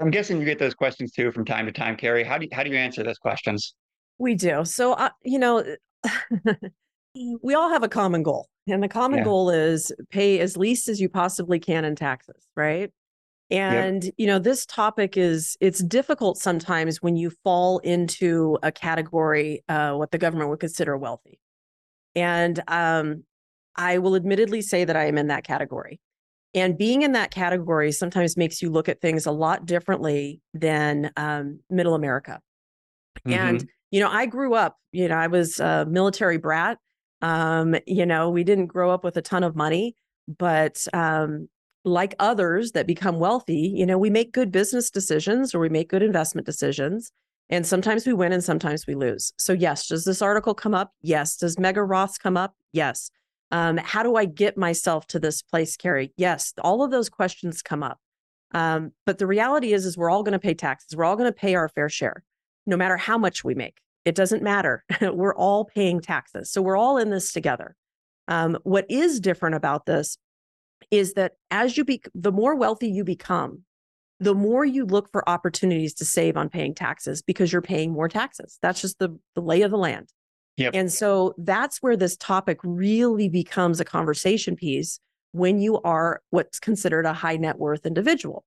I'm 0.00 0.10
guessing 0.10 0.38
you 0.38 0.44
get 0.44 0.58
those 0.58 0.74
questions 0.74 1.12
too 1.12 1.30
from 1.32 1.44
time 1.44 1.66
to 1.66 1.72
time, 1.72 1.96
Carrie. 1.96 2.24
How 2.24 2.38
do 2.38 2.44
you, 2.44 2.50
how 2.52 2.62
do 2.62 2.70
you 2.70 2.76
answer 2.76 3.02
those 3.02 3.18
questions? 3.18 3.74
We 4.18 4.34
do. 4.34 4.64
So, 4.64 4.94
uh, 4.94 5.10
you 5.22 5.38
know, 5.38 5.64
we 7.42 7.54
all 7.54 7.70
have 7.70 7.82
a 7.82 7.88
common 7.88 8.22
goal, 8.22 8.48
and 8.66 8.82
the 8.82 8.88
common 8.88 9.18
yeah. 9.18 9.24
goal 9.24 9.50
is 9.50 9.92
pay 10.10 10.40
as 10.40 10.56
least 10.56 10.88
as 10.88 11.00
you 11.00 11.08
possibly 11.08 11.58
can 11.58 11.84
in 11.84 11.96
taxes, 11.96 12.46
right? 12.56 12.90
And 13.50 14.04
yep. 14.04 14.14
you 14.18 14.26
know, 14.26 14.38
this 14.38 14.66
topic 14.66 15.16
is 15.16 15.56
it's 15.60 15.82
difficult 15.82 16.38
sometimes 16.38 17.00
when 17.00 17.16
you 17.16 17.30
fall 17.44 17.78
into 17.78 18.58
a 18.62 18.70
category 18.70 19.64
uh, 19.68 19.94
what 19.94 20.10
the 20.10 20.18
government 20.18 20.50
would 20.50 20.60
consider 20.60 20.96
wealthy. 20.98 21.38
And 22.14 22.62
um, 22.68 23.24
I 23.76 23.98
will 23.98 24.16
admittedly 24.16 24.60
say 24.60 24.84
that 24.84 24.96
I 24.96 25.06
am 25.06 25.16
in 25.16 25.28
that 25.28 25.44
category. 25.44 26.00
And 26.54 26.76
being 26.76 27.02
in 27.02 27.12
that 27.12 27.30
category 27.30 27.92
sometimes 27.92 28.36
makes 28.36 28.60
you 28.60 28.70
look 28.70 28.88
at 28.88 29.00
things 29.00 29.26
a 29.26 29.30
lot 29.30 29.66
differently 29.66 30.40
than 30.52 31.10
um, 31.16 31.60
middle 31.70 31.94
America. 31.94 32.40
Mm-hmm. 33.26 33.32
And, 33.32 33.68
you 33.90 34.00
know, 34.00 34.08
I 34.08 34.26
grew 34.26 34.54
up, 34.54 34.76
you 34.92 35.08
know, 35.08 35.14
I 35.14 35.28
was 35.28 35.60
a 35.60 35.86
military 35.88 36.38
brat. 36.38 36.78
Um, 37.22 37.76
you 37.86 38.06
know, 38.06 38.30
we 38.30 38.44
didn't 38.44 38.66
grow 38.66 38.90
up 38.90 39.04
with 39.04 39.16
a 39.16 39.22
ton 39.22 39.44
of 39.44 39.56
money, 39.56 39.96
but 40.26 40.86
um, 40.92 41.48
like 41.84 42.14
others 42.18 42.72
that 42.72 42.86
become 42.86 43.18
wealthy, 43.18 43.72
you 43.74 43.86
know, 43.86 43.98
we 43.98 44.10
make 44.10 44.32
good 44.32 44.52
business 44.52 44.90
decisions 44.90 45.54
or 45.54 45.58
we 45.58 45.68
make 45.68 45.88
good 45.88 46.02
investment 46.02 46.46
decisions. 46.46 47.10
And 47.50 47.66
sometimes 47.66 48.06
we 48.06 48.12
win 48.12 48.32
and 48.32 48.44
sometimes 48.44 48.86
we 48.86 48.94
lose. 48.94 49.32
So, 49.38 49.52
yes, 49.54 49.88
does 49.88 50.04
this 50.04 50.20
article 50.20 50.54
come 50.54 50.74
up? 50.74 50.92
Yes. 51.00 51.36
Does 51.36 51.58
Mega 51.58 51.80
Roths 51.80 52.18
come 52.18 52.36
up? 52.36 52.54
Yes. 52.72 53.10
Um, 53.50 53.78
how 53.78 54.02
do 54.02 54.16
I 54.16 54.26
get 54.26 54.58
myself 54.58 55.06
to 55.08 55.18
this 55.18 55.40
place, 55.40 55.76
Carrie? 55.76 56.12
Yes, 56.16 56.52
all 56.60 56.82
of 56.82 56.90
those 56.90 57.08
questions 57.08 57.62
come 57.62 57.82
up. 57.82 57.98
Um, 58.52 58.92
but 59.06 59.18
the 59.18 59.26
reality 59.26 59.72
is, 59.72 59.86
is 59.86 59.96
we're 59.96 60.10
all 60.10 60.22
going 60.22 60.32
to 60.32 60.38
pay 60.38 60.54
taxes. 60.54 60.96
We're 60.96 61.04
all 61.04 61.16
going 61.16 61.32
to 61.32 61.38
pay 61.38 61.54
our 61.54 61.68
fair 61.68 61.88
share, 61.88 62.22
no 62.66 62.76
matter 62.76 62.96
how 62.96 63.16
much 63.18 63.44
we 63.44 63.54
make. 63.54 63.78
It 64.04 64.14
doesn't 64.14 64.42
matter. 64.42 64.84
we're 65.00 65.34
all 65.34 65.64
paying 65.64 66.00
taxes. 66.00 66.50
So 66.50 66.62
we're 66.62 66.76
all 66.76 66.98
in 66.98 67.10
this 67.10 67.32
together. 67.32 67.76
Um, 68.26 68.58
what 68.62 68.86
is 68.90 69.20
different 69.20 69.54
about 69.54 69.86
this 69.86 70.18
is 70.90 71.14
that 71.14 71.32
as 71.50 71.76
you 71.76 71.84
be, 71.84 72.02
the 72.14 72.32
more 72.32 72.54
wealthy 72.54 72.88
you 72.88 73.04
become, 73.04 73.62
the 74.20 74.34
more 74.34 74.64
you 74.64 74.84
look 74.84 75.10
for 75.10 75.28
opportunities 75.28 75.94
to 75.94 76.04
save 76.04 76.36
on 76.36 76.48
paying 76.48 76.74
taxes 76.74 77.22
because 77.22 77.52
you're 77.52 77.62
paying 77.62 77.92
more 77.92 78.08
taxes. 78.08 78.58
That's 78.62 78.80
just 78.80 78.98
the, 78.98 79.18
the 79.34 79.40
lay 79.40 79.62
of 79.62 79.70
the 79.70 79.78
land. 79.78 80.08
Yep. 80.56 80.72
And 80.74 80.92
so 80.92 81.34
that's 81.38 81.78
where 81.78 81.96
this 81.96 82.16
topic 82.16 82.58
really 82.64 83.28
becomes 83.28 83.78
a 83.78 83.84
conversation 83.84 84.56
piece 84.56 84.98
when 85.32 85.60
you 85.60 85.80
are 85.82 86.20
what's 86.30 86.58
considered 86.58 87.06
a 87.06 87.12
high 87.12 87.36
net 87.36 87.58
worth 87.58 87.86
individual. 87.86 88.44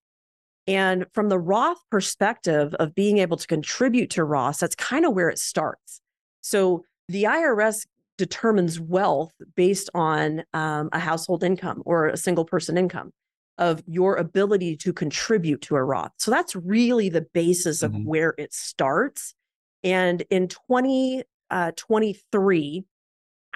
And 0.68 1.06
from 1.13 1.30
the 1.30 1.39
Roth 1.39 1.80
perspective 1.89 2.75
of 2.75 2.94
being 2.94 3.18
able 3.18 3.38
to 3.38 3.48
contribute 3.48 4.12
to 4.12 4.24
Roth, 4.24 4.60
that's 4.60 4.75
kind 4.75 5.06
of 5.06 5.13
where 5.13 5.30
it 5.30 5.39
starts. 5.39 6.01
So 6.41 6.84
the 7.08 7.24
IRS 7.24 7.88
determines 8.18 8.80
wealth 8.80 9.34
based 9.56 9.89
on 9.96 10.44
um, 10.53 10.89
a 10.91 11.00
household 11.00 11.44
income 11.44 11.82
or 11.86 12.06
a 12.08 12.18
single 12.18 12.46
person 12.46 12.77
income 12.77 13.12
of 13.58 13.82
your 13.88 14.15
ability 14.15 14.77
to 14.77 14.94
contribute 14.94 15.62
to 15.62 15.75
a 15.75 15.84
Roth. 15.84 16.12
So 16.18 16.32
that's 16.32 16.56
really 16.56 17.10
the 17.10 17.27
basis 17.34 17.84
of 17.84 17.91
mm-hmm. 17.91 18.06
where 18.06 18.34
it 18.38 18.53
starts. 18.53 19.36
And 19.84 20.24
in 20.30 20.48
2023, 20.48 22.86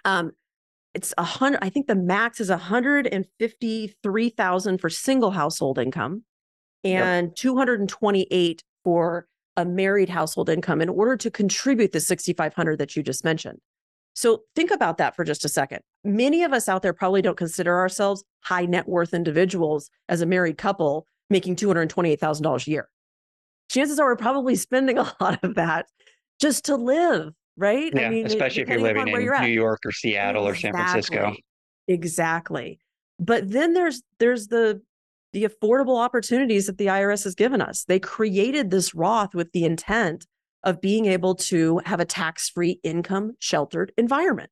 uh, 0.04 0.08
um, 0.08 0.32
it's 0.94 1.14
a 1.18 1.24
hundred, 1.24 1.60
I 1.62 1.70
think 1.70 1.88
the 1.88 1.96
max 1.96 2.40
is 2.40 2.50
153,000 2.50 4.78
for 4.80 4.90
single 4.90 5.32
household 5.32 5.78
income 5.78 6.24
and 6.86 7.28
yep. 7.28 7.36
228 7.36 8.64
for 8.84 9.28
a 9.58 9.66
married 9.66 10.10
household 10.10 10.50
income 10.50 10.82
in 10.82 10.90
order 10.90 11.18
to 11.18 11.32
contribute 11.32 11.92
the 11.92 12.00
6,500 12.00 12.78
that 12.78 12.96
you 12.96 13.04
just 13.04 13.24
mentioned. 13.24 13.60
So 14.14 14.44
think 14.56 14.72
about 14.72 14.98
that 14.98 15.16
for 15.16 15.26
just 15.26 15.44
a 15.44 15.50
second. 15.50 15.82
Many 16.04 16.44
of 16.44 16.54
us 16.54 16.70
out 16.70 16.82
there 16.82 16.94
probably 16.94 17.22
don't 17.22 17.38
consider 17.38 17.78
ourselves 17.78 18.24
high 18.42 18.66
net 18.66 18.88
worth 18.88 19.14
individuals 19.14 19.90
as 20.08 20.22
a 20.22 20.26
married 20.26 20.58
couple 20.58 21.06
making 21.30 21.56
$228,000 21.56 22.68
a 22.68 22.70
year. 22.70 22.90
Chances 23.70 24.00
are 24.00 24.06
we're 24.06 24.16
probably 24.16 24.56
spending 24.56 24.98
a 24.98 25.12
lot 25.20 25.44
of 25.44 25.56
that 25.56 25.88
just 26.40 26.66
to 26.66 26.76
live, 26.76 27.34
right? 27.58 27.92
Yeah, 27.94 28.08
I 28.08 28.10
mean, 28.10 28.26
especially 28.26 28.62
if 28.62 28.70
you're 28.70 28.80
living 28.80 29.08
in 29.08 29.20
New 29.20 29.48
York 29.48 29.80
or 29.86 29.92
Seattle 29.92 30.48
exactly. 30.48 30.70
or 30.70 30.74
San 30.74 30.92
Francisco. 30.92 31.36
Exactly. 31.88 32.80
But 33.20 33.50
then 33.50 33.74
there's 33.74 34.02
there's 34.20 34.48
the 34.48 34.82
the 35.36 35.44
affordable 35.44 36.02
opportunities 36.02 36.66
that 36.66 36.78
the 36.78 36.86
IRS 36.86 37.26
has 37.26 37.36
given 37.36 37.62
us. 37.62 37.84
They 37.84 38.00
created 38.00 38.72
this 38.72 38.96
Roth 38.96 39.36
with 39.36 39.52
the 39.52 39.66
intent 39.66 40.26
of 40.64 40.80
being 40.80 41.08
able 41.08 41.36
to 41.36 41.82
have 41.86 42.00
a 42.00 42.06
tax 42.06 42.50
free 42.50 42.80
income 42.84 43.34
sheltered 43.40 43.92
environment. 43.98 44.50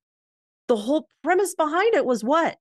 The 0.68 0.76
whole 0.76 1.08
premise 1.24 1.56
behind 1.56 1.96
it 1.96 2.06
was 2.06 2.22
what? 2.22 2.58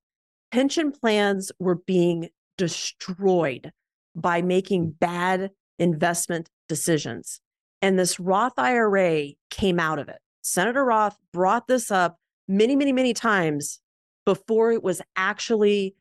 Pension 0.52 0.92
plans 0.92 1.50
were 1.58 1.74
being 1.74 2.28
destroyed 2.56 3.72
by 4.14 4.40
making 4.40 4.92
bad 4.92 5.50
investment 5.80 6.48
decisions. 6.68 7.40
And 7.82 7.98
this 7.98 8.20
Roth 8.20 8.56
IRA 8.56 9.30
came 9.50 9.80
out 9.80 9.98
of 9.98 10.08
it. 10.08 10.18
Senator 10.42 10.84
Roth 10.84 11.16
brought 11.32 11.66
this 11.66 11.90
up 11.90 12.18
many, 12.46 12.76
many, 12.76 12.92
many 12.92 13.14
times 13.14 13.80
before 14.24 14.70
it 14.70 14.84
was 14.84 15.02
actually 15.16 15.96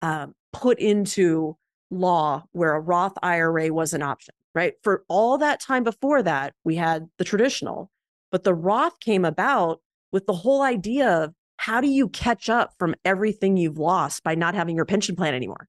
uh, 0.00 0.28
put 0.54 0.78
into 0.78 1.58
law 1.90 2.44
where 2.52 2.74
a 2.74 2.80
Roth 2.80 3.14
IRA 3.22 3.72
was 3.72 3.92
an 3.92 4.02
option, 4.02 4.34
right? 4.54 4.74
For 4.82 5.04
all 5.08 5.38
that 5.38 5.60
time 5.60 5.84
before 5.84 6.22
that, 6.22 6.54
we 6.64 6.76
had 6.76 7.08
the 7.18 7.24
traditional, 7.24 7.90
but 8.30 8.44
the 8.44 8.54
Roth 8.54 8.98
came 9.00 9.24
about 9.24 9.80
with 10.12 10.26
the 10.26 10.32
whole 10.32 10.62
idea 10.62 11.08
of 11.08 11.32
how 11.58 11.80
do 11.80 11.88
you 11.88 12.08
catch 12.08 12.48
up 12.48 12.74
from 12.78 12.94
everything 13.04 13.56
you've 13.56 13.78
lost 13.78 14.22
by 14.22 14.34
not 14.34 14.54
having 14.54 14.76
your 14.76 14.84
pension 14.84 15.16
plan 15.16 15.34
anymore? 15.34 15.68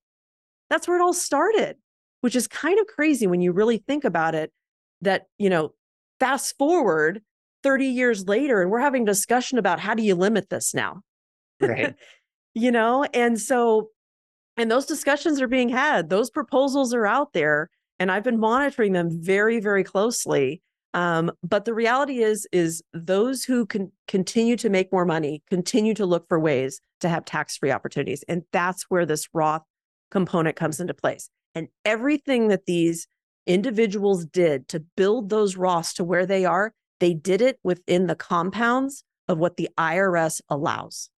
That's 0.70 0.88
where 0.88 0.98
it 0.98 1.04
all 1.04 1.14
started, 1.14 1.78
which 2.22 2.36
is 2.36 2.48
kind 2.48 2.80
of 2.80 2.88
crazy 2.88 3.26
when 3.28 3.42
you 3.42 3.52
really 3.52 3.78
think 3.78 4.04
about 4.04 4.36
it. 4.36 4.52
That, 5.02 5.28
you 5.38 5.50
know, 5.50 5.74
fast 6.20 6.58
forward 6.58 7.22
30 7.64 7.86
years 7.86 8.28
later, 8.28 8.62
and 8.62 8.72
we're 8.72 8.80
having 8.80 9.04
a 9.04 9.06
discussion 9.06 9.58
about 9.58 9.80
how 9.80 9.94
do 9.94 10.02
you 10.02 10.16
limit 10.16 10.50
this 10.50 10.74
now? 10.74 11.02
Right. 11.62 11.96
you 12.54 12.72
know, 12.72 13.04
and 13.14 13.40
so 13.40 13.90
and 14.58 14.70
those 14.70 14.86
discussions 14.86 15.42
are 15.42 15.48
being 15.48 15.70
had. 15.70 16.10
Those 16.10 16.30
proposals 16.30 16.94
are 16.94 17.06
out 17.06 17.34
there, 17.34 17.70
and 18.00 18.12
I've 18.12 18.24
been 18.24 18.40
monitoring 18.40 18.94
them 18.94 19.10
very, 19.12 19.60
very 19.60 19.84
closely. 19.84 20.62
Um, 20.94 21.32
but 21.44 21.66
the 21.66 21.74
reality 21.74 22.24
is, 22.24 22.48
is 22.52 22.82
those 22.94 23.44
who 23.44 23.66
can 23.66 23.92
continue 24.08 24.56
to 24.58 24.70
make 24.70 24.92
more 24.92 25.06
money 25.06 25.44
continue 25.50 25.94
to 25.94 26.06
look 26.06 26.28
for 26.28 26.40
ways 26.40 26.80
to 27.02 27.10
have 27.10 27.26
tax-free 27.26 27.72
opportunities, 27.72 28.24
and 28.28 28.44
that's 28.52 28.86
where 28.90 29.06
this 29.06 29.28
Roth 29.34 29.64
component 30.10 30.56
comes 30.56 30.80
into 30.80 30.94
place. 30.94 31.30
And 31.54 31.68
everything 31.86 32.48
that 32.48 32.66
these 32.66 33.08
individuals 33.46 34.26
did 34.26 34.68
to 34.70 34.80
build 34.96 35.30
those 35.30 35.56
Roths 35.56 35.94
to 35.96 36.04
where 36.04 36.26
they 36.26 36.46
are, 36.46 36.74
they 37.00 37.14
did 37.14 37.42
it 37.42 37.60
within 37.64 38.08
the 38.08 38.16
compounds 38.16 39.04
of 39.28 39.38
what 39.38 39.58
the 39.58 39.70
IRS 39.78 40.42
allows. 40.50 41.10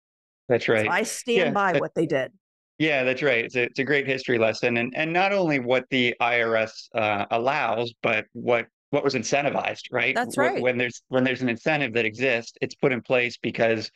That's 0.48 0.68
right. 0.68 0.86
So 0.86 0.90
I 0.90 1.02
stand 1.02 1.38
yeah, 1.38 1.50
by 1.50 1.72
that, 1.72 1.80
what 1.80 1.94
they 1.94 2.06
did. 2.06 2.32
Yeah, 2.78 3.02
that's 3.02 3.22
right. 3.22 3.44
It's 3.44 3.56
a, 3.56 3.62
it's 3.64 3.78
a 3.80 3.84
great 3.84 4.06
history 4.06 4.38
lesson, 4.38 4.76
and 4.76 4.94
and 4.96 5.12
not 5.12 5.32
only 5.32 5.58
what 5.58 5.84
the 5.90 6.14
IRS 6.20 6.88
uh, 6.94 7.26
allows, 7.30 7.92
but 8.02 8.26
what 8.32 8.66
what 8.90 9.04
was 9.04 9.14
incentivized, 9.14 9.82
right? 9.90 10.14
That's 10.14 10.38
right. 10.38 10.62
When 10.62 10.78
there's 10.78 11.02
when 11.08 11.24
there's 11.24 11.42
an 11.42 11.48
incentive 11.48 11.92
that 11.94 12.04
exists, 12.04 12.52
it's 12.60 12.74
put 12.76 12.92
in 12.92 13.02
place 13.02 13.36
because 13.36 13.90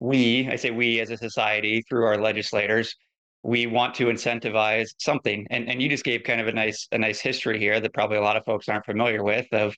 we, 0.00 0.48
I 0.50 0.56
say 0.56 0.70
we 0.70 1.00
as 1.00 1.10
a 1.10 1.16
society, 1.16 1.82
through 1.88 2.06
our 2.06 2.18
legislators, 2.18 2.96
we 3.42 3.66
want 3.66 3.94
to 3.96 4.06
incentivize 4.06 4.88
something. 4.98 5.46
And 5.50 5.68
and 5.68 5.82
you 5.82 5.88
just 5.88 6.04
gave 6.04 6.24
kind 6.24 6.40
of 6.40 6.48
a 6.48 6.52
nice 6.52 6.88
a 6.92 6.98
nice 6.98 7.20
history 7.20 7.58
here 7.58 7.80
that 7.80 7.92
probably 7.92 8.16
a 8.16 8.22
lot 8.22 8.36
of 8.36 8.44
folks 8.44 8.68
aren't 8.68 8.86
familiar 8.86 9.22
with 9.22 9.46
of 9.52 9.76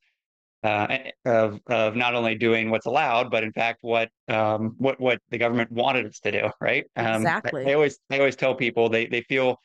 uh, 0.64 0.98
of 1.26 1.60
of 1.68 1.94
not 1.94 2.14
only 2.14 2.34
doing 2.34 2.70
what's 2.70 2.86
allowed, 2.86 3.30
but 3.30 3.44
in 3.44 3.52
fact 3.52 3.78
what 3.82 4.08
um, 4.28 4.74
what 4.78 4.98
what 4.98 5.20
the 5.30 5.38
government 5.38 5.70
wanted 5.70 6.06
us 6.06 6.18
to 6.20 6.32
do. 6.32 6.48
Right? 6.60 6.84
Um, 6.96 7.16
exactly. 7.16 7.64
They 7.64 7.74
always 7.74 7.98
they 8.08 8.18
always 8.18 8.36
tell 8.36 8.54
people 8.54 8.88
they 8.88 9.06
they 9.06 9.22
feel 9.22 9.58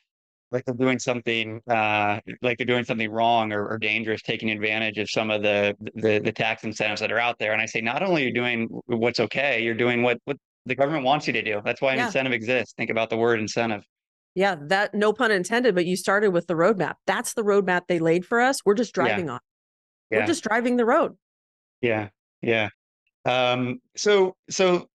like 0.52 0.64
they're 0.64 0.74
doing 0.74 0.98
something 0.98 1.60
uh, 1.68 2.20
like 2.42 2.58
they're 2.58 2.66
doing 2.66 2.84
something 2.84 3.10
wrong 3.10 3.52
or, 3.52 3.68
or, 3.68 3.78
dangerous, 3.78 4.20
taking 4.22 4.50
advantage 4.50 4.98
of 4.98 5.08
some 5.08 5.30
of 5.30 5.42
the, 5.42 5.76
the 5.94 6.20
the 6.22 6.32
tax 6.32 6.64
incentives 6.64 7.00
that 7.00 7.12
are 7.12 7.18
out 7.18 7.38
there. 7.38 7.52
And 7.52 7.62
I 7.62 7.66
say 7.66 7.80
not 7.80 8.02
only 8.02 8.24
are 8.24 8.26
you 8.26 8.34
doing 8.34 8.68
what's 8.86 9.20
okay, 9.20 9.62
you're 9.62 9.74
doing 9.74 10.02
what 10.02 10.18
what 10.24 10.36
the 10.66 10.74
government 10.74 11.04
wants 11.04 11.26
you 11.26 11.32
to 11.32 11.42
do. 11.42 11.62
That's 11.64 11.80
why 11.80 11.92
an 11.92 11.98
yeah. 11.98 12.06
incentive 12.06 12.32
exists. 12.32 12.74
Think 12.76 12.90
about 12.90 13.10
the 13.10 13.16
word 13.16 13.40
incentive. 13.40 13.82
Yeah, 14.34 14.56
that 14.68 14.94
no 14.94 15.12
pun 15.12 15.32
intended, 15.32 15.74
but 15.74 15.86
you 15.86 15.96
started 15.96 16.30
with 16.30 16.46
the 16.46 16.54
roadmap. 16.54 16.94
That's 17.06 17.34
the 17.34 17.42
roadmap 17.42 17.82
they 17.88 17.98
laid 17.98 18.24
for 18.24 18.40
us. 18.40 18.58
We're 18.64 18.74
just 18.74 18.92
driving 18.92 19.26
yeah. 19.26 19.32
on. 19.32 19.40
Yeah. 20.10 20.20
We're 20.20 20.26
just 20.26 20.44
driving 20.44 20.76
the 20.76 20.84
road. 20.84 21.16
Yeah. 21.80 22.08
Yeah. 22.42 22.68
Um, 23.24 23.80
so, 23.96 24.36
so, 24.48 24.88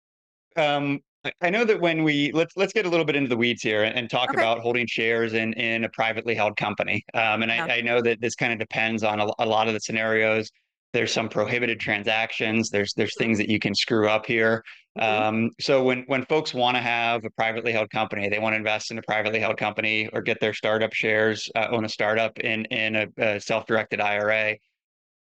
um, 0.58 1.02
I 1.42 1.50
know 1.50 1.66
that 1.66 1.80
when 1.80 2.04
we 2.04 2.32
let's 2.34 2.56
let's 2.56 2.74
get 2.74 2.86
a 2.86 2.90
little 2.90 3.06
bit 3.06 3.16
into 3.16 3.30
the 3.30 3.38
weeds 3.38 3.62
here 3.62 3.84
and, 3.84 3.96
and 3.96 4.10
talk 4.10 4.30
okay. 4.30 4.40
about 4.40 4.60
holding 4.60 4.86
shares 4.88 5.34
in 5.34 5.54
in 5.54 5.84
a 5.84 5.90
privately 5.90 6.36
held 6.36 6.56
company. 6.56 7.04
Um, 7.14 7.42
and 7.42 7.52
yeah. 7.52 7.66
I, 7.66 7.78
I, 7.78 7.82
know 7.82 8.02
that 8.02 8.22
this 8.22 8.36
kind 8.36 8.54
of 8.54 8.60
depends 8.60 9.04
on 9.04 9.20
a, 9.20 9.28
a, 9.40 9.46
lot 9.46 9.68
of 9.68 9.74
the 9.74 9.80
scenarios. 9.80 10.52
There's 10.94 11.12
some 11.12 11.28
prohibited 11.28 11.80
transactions. 11.80 12.70
There's 12.70 12.94
there's 12.94 13.12
mm-hmm. 13.12 13.24
things 13.24 13.38
that 13.40 13.50
you 13.50 13.60
can 13.60 13.74
screw 13.74 14.08
up 14.08 14.26
here. 14.26 14.64
Mm-hmm. 15.00 15.24
Um, 15.24 15.52
so 15.60 15.84
when 15.84 16.04
when 16.08 16.26
folks 16.26 16.54
want 16.54 16.78
to 16.78 16.82
have 16.82 17.26
a 17.26 17.30
privately 17.32 17.72
held 17.72 17.90
company, 17.90 18.30
they 18.30 18.40
want 18.40 18.54
to 18.54 18.58
invest 18.58 18.92
in 18.92 18.98
a 18.98 19.04
privately 19.04 19.40
held 19.40 19.58
company 19.58 20.08
or 20.14 20.22
get 20.22 20.40
their 20.40 20.54
startup 20.54 20.94
shares, 20.94 21.50
uh, 21.56 21.68
own 21.72 21.86
a 21.86 21.90
startup 21.90 22.40
in 22.40 22.66
in 22.66 22.96
a, 22.96 23.08
a 23.18 23.40
self 23.40 23.66
directed 23.66 24.00
IRA 24.00 24.58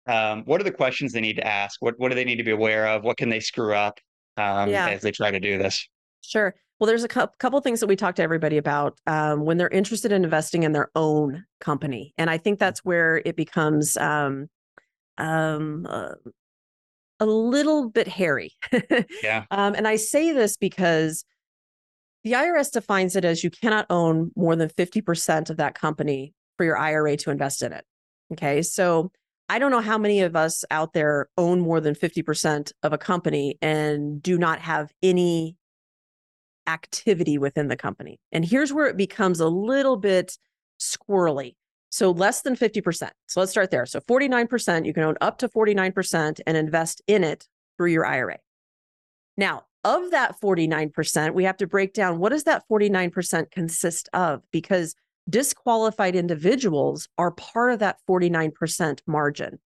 um, 0.07 0.43
what 0.45 0.61
are 0.61 0.65
the 0.65 0.73
questions 0.73 1.13
they 1.13 1.21
need 1.21 1.37
to 1.37 1.47
ask? 1.47 1.81
What 1.81 1.99
what 1.99 2.09
do 2.09 2.15
they 2.15 2.25
need 2.25 2.37
to 2.37 2.45
be 2.45 2.51
aware 2.51 2.87
of? 2.89 3.05
What 3.05 3.17
can 3.17 3.29
they 3.29 3.41
screw 3.41 3.75
up 3.75 4.01
um, 4.37 4.69
yeah. 4.69 4.89
as 4.89 5.03
they 5.03 5.13
try 5.13 5.31
to 5.31 5.41
do 5.41 5.59
this? 5.59 5.89
Sure. 6.23 6.55
Well, 6.79 6.89
there's 6.89 7.05
a 7.05 7.09
couple 7.09 7.61
things 7.61 7.79
that 7.79 7.87
we 7.87 7.95
talk 7.95 8.17
to 8.17 8.23
everybody 8.23 8.57
about 8.57 8.99
um, 9.07 9.45
when 9.45 9.57
they're 9.57 9.69
interested 9.69 10.11
in 10.11 10.25
investing 10.25 10.65
in 10.65 10.73
their 10.73 10.91
own 10.97 11.45
company, 11.61 12.13
and 12.19 12.29
I 12.29 12.39
think 12.39 12.59
that's 12.59 12.85
where 12.85 13.23
it 13.25 13.37
becomes 13.37 13.97
um, 13.97 14.49
um, 15.19 15.87
uh, 15.89 16.15
a 17.21 17.27
little 17.27 17.89
bit 17.89 18.09
hairy. 18.09 18.53
yeah. 19.23 19.45
Um, 19.53 19.75
and 19.75 19.87
I 19.87 19.97
say 19.97 20.33
this 20.33 20.57
because 20.57 21.25
the 22.25 22.33
IRS 22.33 22.73
defines 22.73 23.17
it 23.17 23.25
as 23.25 23.45
you 23.45 23.51
cannot 23.51 23.87
own 23.91 24.33
more 24.35 24.57
than 24.57 24.69
50% 24.69 25.51
of 25.51 25.57
that 25.59 25.75
company 25.75 26.35
for 26.57 26.65
your 26.65 26.77
IRA 26.77 27.17
to 27.19 27.31
invest 27.31 27.63
in 27.63 27.73
it. 27.73 27.85
Okay. 28.33 28.63
So 28.63 29.11
I 29.53 29.59
don't 29.59 29.71
know 29.71 29.83
how 29.83 29.99
many 29.99 30.23
of 30.23 30.35
us 30.35 30.65
out 30.71 30.95
there 30.95 31.29
own 31.37 31.61
more 31.61 31.79
than 31.79 31.95
50% 31.95 32.73
of 32.83 32.95
a 32.95 32.97
company 32.97 33.59
and 33.61 34.23
do 34.23 34.39
not 34.39 34.61
have 34.61 34.95
any 35.03 35.59
activity 36.67 37.37
within 37.37 37.69
the 37.69 37.77
company. 37.77 38.19
And 38.33 38.47
here's 38.47 38.73
where 38.73 38.87
it 38.87 38.97
becomes 38.97 39.41
a 39.41 39.49
little 39.51 39.99
bit 39.99 40.39
squirrely. 40.81 41.57
So 41.91 42.13
less 42.13 42.41
than 42.41 42.57
50%. 42.57 43.11
So 43.29 43.41
let's 43.41 43.53
start 43.53 43.71
there. 43.71 43.85
So 43.85 44.01
49%, 44.01 44.87
you 44.87 44.95
can 44.95 45.03
own 45.03 45.17
up 45.21 45.37
to 45.41 45.51
49% 45.51 46.41
and 46.47 46.57
invest 46.57 47.03
in 47.07 47.23
it 47.23 47.47
through 47.77 47.91
your 47.91 48.07
IRA. 48.07 48.39
Now, 49.37 49.65
of 49.85 50.13
that 50.13 50.41
49%, 50.41 51.35
we 51.35 51.45
have 51.45 51.59
to 51.59 51.67
break 51.67 51.93
down 51.93 52.19
what 52.19 52.31
does 52.31 52.45
that 52.45 52.65
49% 52.71 53.51
consist 53.51 54.09
of? 54.15 54.41
Because 54.51 54.95
disqualified 55.29 56.17
individuals 56.17 57.09
are 57.19 57.31
part 57.31 57.73
of 57.73 57.79
that 57.81 57.99
49% 58.09 59.01
margin. 59.07 59.59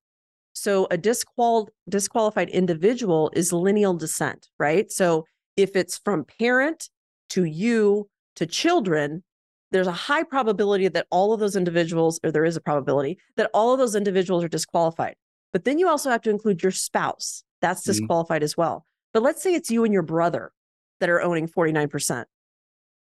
So 0.52 0.86
a 0.90 0.96
disqual- 0.96 1.68
disqualified 1.88 2.48
individual 2.48 3.30
is 3.34 3.52
lineal 3.52 3.94
descent, 3.94 4.48
right? 4.58 4.90
So 4.90 5.24
if 5.56 5.76
it's 5.76 5.98
from 5.98 6.24
parent 6.24 6.88
to 7.30 7.44
you 7.44 8.08
to 8.36 8.46
children, 8.46 9.22
there's 9.70 9.86
a 9.86 9.92
high 9.92 10.22
probability 10.22 10.88
that 10.88 11.06
all 11.10 11.32
of 11.32 11.40
those 11.40 11.56
individuals, 11.56 12.20
or 12.22 12.30
there 12.30 12.44
is 12.44 12.56
a 12.56 12.60
probability 12.60 13.18
that 13.36 13.50
all 13.52 13.72
of 13.72 13.78
those 13.78 13.94
individuals 13.94 14.44
are 14.44 14.48
disqualified. 14.48 15.16
But 15.52 15.64
then 15.64 15.78
you 15.78 15.88
also 15.88 16.10
have 16.10 16.22
to 16.22 16.30
include 16.30 16.62
your 16.62 16.72
spouse. 16.72 17.42
That's 17.60 17.82
mm-hmm. 17.82 17.92
disqualified 17.92 18.40
mm-hmm. 18.40 18.44
as 18.44 18.56
well. 18.56 18.86
But 19.12 19.22
let's 19.22 19.42
say 19.42 19.54
it's 19.54 19.70
you 19.70 19.84
and 19.84 19.92
your 19.92 20.02
brother 20.02 20.52
that 21.00 21.10
are 21.10 21.20
owning 21.20 21.48
49%. 21.48 22.24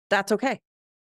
That's 0.10 0.31
okay. 0.31 0.60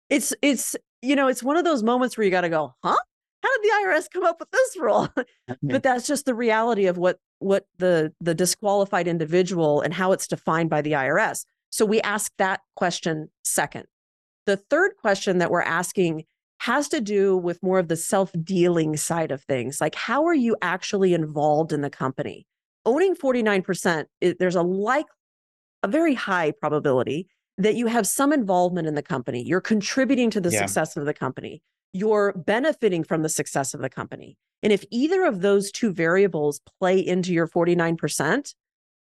It's 0.09 0.35
it's 0.43 0.77
you 1.03 1.17
know, 1.17 1.29
it's 1.29 1.43
one 1.43 1.57
of 1.57 1.65
those 1.65 1.83
moments 1.83 2.17
where 2.17 2.25
you 2.25 2.31
got 2.31 2.43
to 2.43 2.49
go, 2.49 2.75
"Huh? 2.83 2.97
How 3.43 3.57
did 3.57 3.63
the 3.63 3.89
IRS 3.89 4.11
come 4.13 4.25
up 4.25 4.41
with 4.41 4.51
this 4.51 4.77
rule?" 4.79 5.09
but 5.17 5.27
mm-hmm. 5.49 5.77
that's 5.79 6.07
just 6.07 6.27
the 6.27 6.35
reality 6.35 6.87
of 6.87 6.99
what 6.99 7.19
what 7.39 7.67
the 7.79 8.13
the 8.21 8.35
disqualified 8.35 9.09
individual 9.09 9.81
and 9.81 9.95
how 9.95 10.13
it's 10.13 10.27
defined 10.27 10.71
by 10.71 10.83
the 10.83 10.93
IRS. 10.93 11.45
So 11.71 11.85
we 11.85 12.01
ask 12.01 12.33
that 12.39 12.61
question 12.77 13.29
second. 13.45 13.87
The 14.47 14.57
third 14.57 14.93
question 15.01 15.39
that 15.39 15.51
we're 15.51 15.63
asking 15.63 16.25
has 16.61 16.89
to 16.89 17.01
do 17.01 17.37
with 17.37 17.63
more 17.63 17.79
of 17.79 17.89
the 17.89 17.97
self 17.97 18.33
dealing 18.43 18.97
side 18.97 19.31
of 19.31 19.43
things. 19.45 19.81
Like, 19.81 19.95
how 19.95 20.27
are 20.27 20.35
you 20.35 20.57
actually 20.61 21.15
involved 21.15 21.73
in 21.73 21.81
the 21.81 21.91
company? 21.91 22.47
Owning 22.85 23.15
49%, 23.15 24.07
it, 24.21 24.39
there's 24.39 24.57
a 24.57 24.63
like 24.63 25.07
a 25.83 25.89
very 25.89 26.15
high 26.15 26.51
probability 26.51 27.29
that 27.61 27.75
you 27.75 27.87
have 27.87 28.07
some 28.07 28.33
involvement 28.33 28.89
in 28.89 28.95
the 28.95 29.03
company. 29.03 29.43
You're 29.43 29.61
contributing 29.61 30.31
to 30.31 30.41
the 30.41 30.51
yeah. 30.51 30.61
success 30.61 30.97
of 30.97 31.05
the 31.05 31.13
company. 31.13 31.63
You're 31.93 32.33
benefiting 32.33 33.05
from 33.05 33.23
the 33.23 33.29
success 33.29 33.75
of 33.75 33.81
the 33.81 33.91
company. 33.91 34.37
And 34.63 34.73
if 34.73 34.85
either 34.91 35.25
of 35.25 35.43
those 35.43 35.71
two 35.71 35.93
variables 35.93 36.61
play 36.79 36.99
into 36.99 37.33
your 37.33 37.47
49%, 37.47 38.55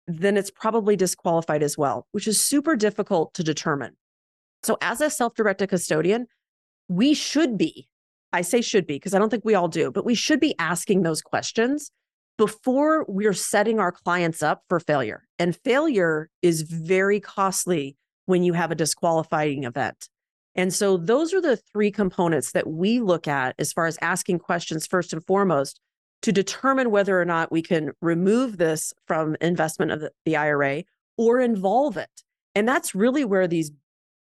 then 0.09 0.37
it's 0.37 0.50
probably 0.50 0.97
disqualified 0.97 1.62
as 1.62 1.78
well, 1.78 2.07
which 2.11 2.26
is 2.26 2.42
super 2.42 2.75
difficult 2.75 3.35
to 3.35 3.45
determine. 3.45 3.97
So, 4.62 4.76
as 4.80 5.00
a 5.00 5.11
self 5.11 5.35
directed 5.35 5.69
custodian, 5.69 6.26
we 6.88 7.14
should 7.14 7.57
be, 7.57 7.88
I 8.33 8.42
say 8.42 8.61
should 8.61 8.87
be 8.87 8.97
because 8.97 9.14
I 9.14 9.19
don't 9.19 9.30
think 9.30 9.45
we 9.45 9.54
all 9.54 9.69
do, 9.69 9.92
but 9.92 10.04
we 10.04 10.14
should 10.14 10.40
be 10.40 10.54
asking 10.59 11.02
those 11.02 11.23
questions 11.23 11.92
before 12.37 13.04
we're 13.07 13.33
setting 13.33 13.78
our 13.78 13.92
clients 13.92 14.42
up 14.42 14.62
for 14.69 14.80
failure. 14.80 15.25
And 15.38 15.57
failure 15.57 16.30
is 16.42 16.62
very 16.62 17.21
costly 17.21 17.97
when 18.31 18.43
you 18.43 18.55
have 18.55 18.71
a 18.71 18.75
disqualifying 18.77 19.65
event. 19.65 20.09
And 20.55 20.73
so, 20.73 20.97
those 20.97 21.33
are 21.33 21.41
the 21.41 21.57
three 21.57 21.91
components 21.91 22.53
that 22.53 22.67
we 22.67 23.01
look 23.01 23.29
at 23.29 23.55
as 23.59 23.73
far 23.73 23.87
as 23.87 23.99
asking 24.01 24.41
questions 24.41 24.87
first 24.87 25.13
and 25.13 25.25
foremost 25.25 25.81
to 26.23 26.33
determine 26.33 26.91
whether 26.91 27.21
or 27.21 27.25
not 27.25 27.53
we 27.53 27.63
can 27.63 27.93
remove 28.01 28.59
this 28.59 28.93
from 29.07 29.37
investment 29.41 29.91
of 29.91 30.05
the, 30.25 30.37
IRA 30.37 30.85
or 31.17 31.41
involve 31.41 31.97
it. 31.97 32.11
And 32.55 32.69
that's 32.69 32.95
really 32.95 33.25
where 33.25 33.47
these 33.47 33.71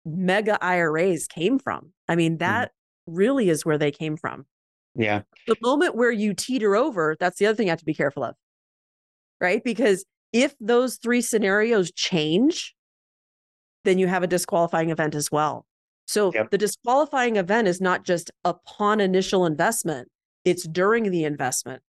mega 0.04 0.62
IRAs 0.62 1.26
came 1.26 1.58
from. 1.58 1.92
I 2.08 2.16
mean, 2.16 2.32
hmm. 2.32 2.38
that 2.38 2.68
mm. 2.68 2.72
really 3.06 3.48
is 3.48 3.64
where 3.64 3.78
they 3.78 3.90
came 3.90 4.16
from. 4.16 4.46
Yeah. 4.94 5.22
The 5.46 5.56
moment 5.62 5.94
where 5.94 6.12
you 6.12 6.34
teeter 6.34 6.74
over, 6.74 7.16
that's 7.18 7.38
the 7.38 7.46
other 7.46 7.54
thing 7.54 7.66
you 7.66 7.70
have 7.70 7.78
to 7.80 7.84
be 7.84 7.94
careful 7.94 8.24
of. 8.24 8.34
Right? 9.40 9.62
Because 9.62 10.04
if 10.32 10.54
those 10.60 10.96
three 10.96 11.20
scenarios 11.20 11.92
change, 11.92 12.74
then 13.86 13.98
you 13.98 14.06
have 14.06 14.22
a 14.22 14.26
disqualifying 14.26 14.90
event 14.90 15.14
as 15.14 15.30
well. 15.32 15.64
So 16.06 16.32
yep. 16.34 16.50
the 16.50 16.58
disqualifying 16.58 17.36
event 17.36 17.66
is 17.66 17.80
not 17.80 18.04
just 18.04 18.30
upon 18.44 19.00
initial 19.00 19.46
investment, 19.46 20.08
it's 20.44 20.64
during 20.68 21.10
the 21.10 21.24
investment. 21.24 21.82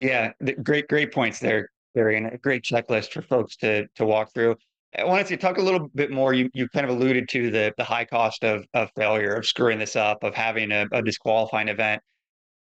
Yeah, 0.00 0.32
great, 0.62 0.88
great 0.88 1.12
points 1.12 1.38
there, 1.38 1.68
Carrie, 1.94 2.16
and 2.16 2.26
a 2.26 2.38
great 2.38 2.64
checklist 2.64 3.12
for 3.12 3.22
folks 3.22 3.56
to 3.58 3.86
to 3.96 4.06
walk 4.06 4.32
through. 4.32 4.56
I 4.98 5.04
wanted 5.04 5.26
to 5.26 5.36
talk 5.36 5.58
a 5.58 5.62
little 5.62 5.88
bit 5.94 6.10
more. 6.10 6.32
You 6.32 6.50
you 6.54 6.68
kind 6.70 6.84
of 6.84 6.96
alluded 6.96 7.28
to 7.28 7.50
the 7.50 7.72
the 7.76 7.84
high 7.84 8.06
cost 8.06 8.42
of 8.42 8.64
of 8.74 8.90
failure, 8.96 9.34
of 9.34 9.46
screwing 9.46 9.78
this 9.78 9.94
up, 9.94 10.24
of 10.24 10.34
having 10.34 10.72
a, 10.72 10.86
a 10.92 11.02
disqualifying 11.02 11.68
event. 11.68 12.02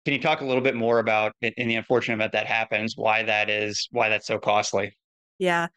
Can 0.05 0.15
you 0.15 0.21
talk 0.21 0.41
a 0.41 0.45
little 0.45 0.63
bit 0.63 0.75
more 0.75 0.99
about 0.99 1.33
in 1.43 1.69
the 1.69 1.77
unfortunate 1.77 2.15
event 2.15 2.33
that 2.33 2.47
happens, 2.47 2.95
why 2.97 3.23
that 3.23 3.51
is, 3.51 3.89
why 3.91 4.09
that's 4.09 4.27
so 4.27 4.39
costly? 4.39 4.97
Yeah. 5.39 5.69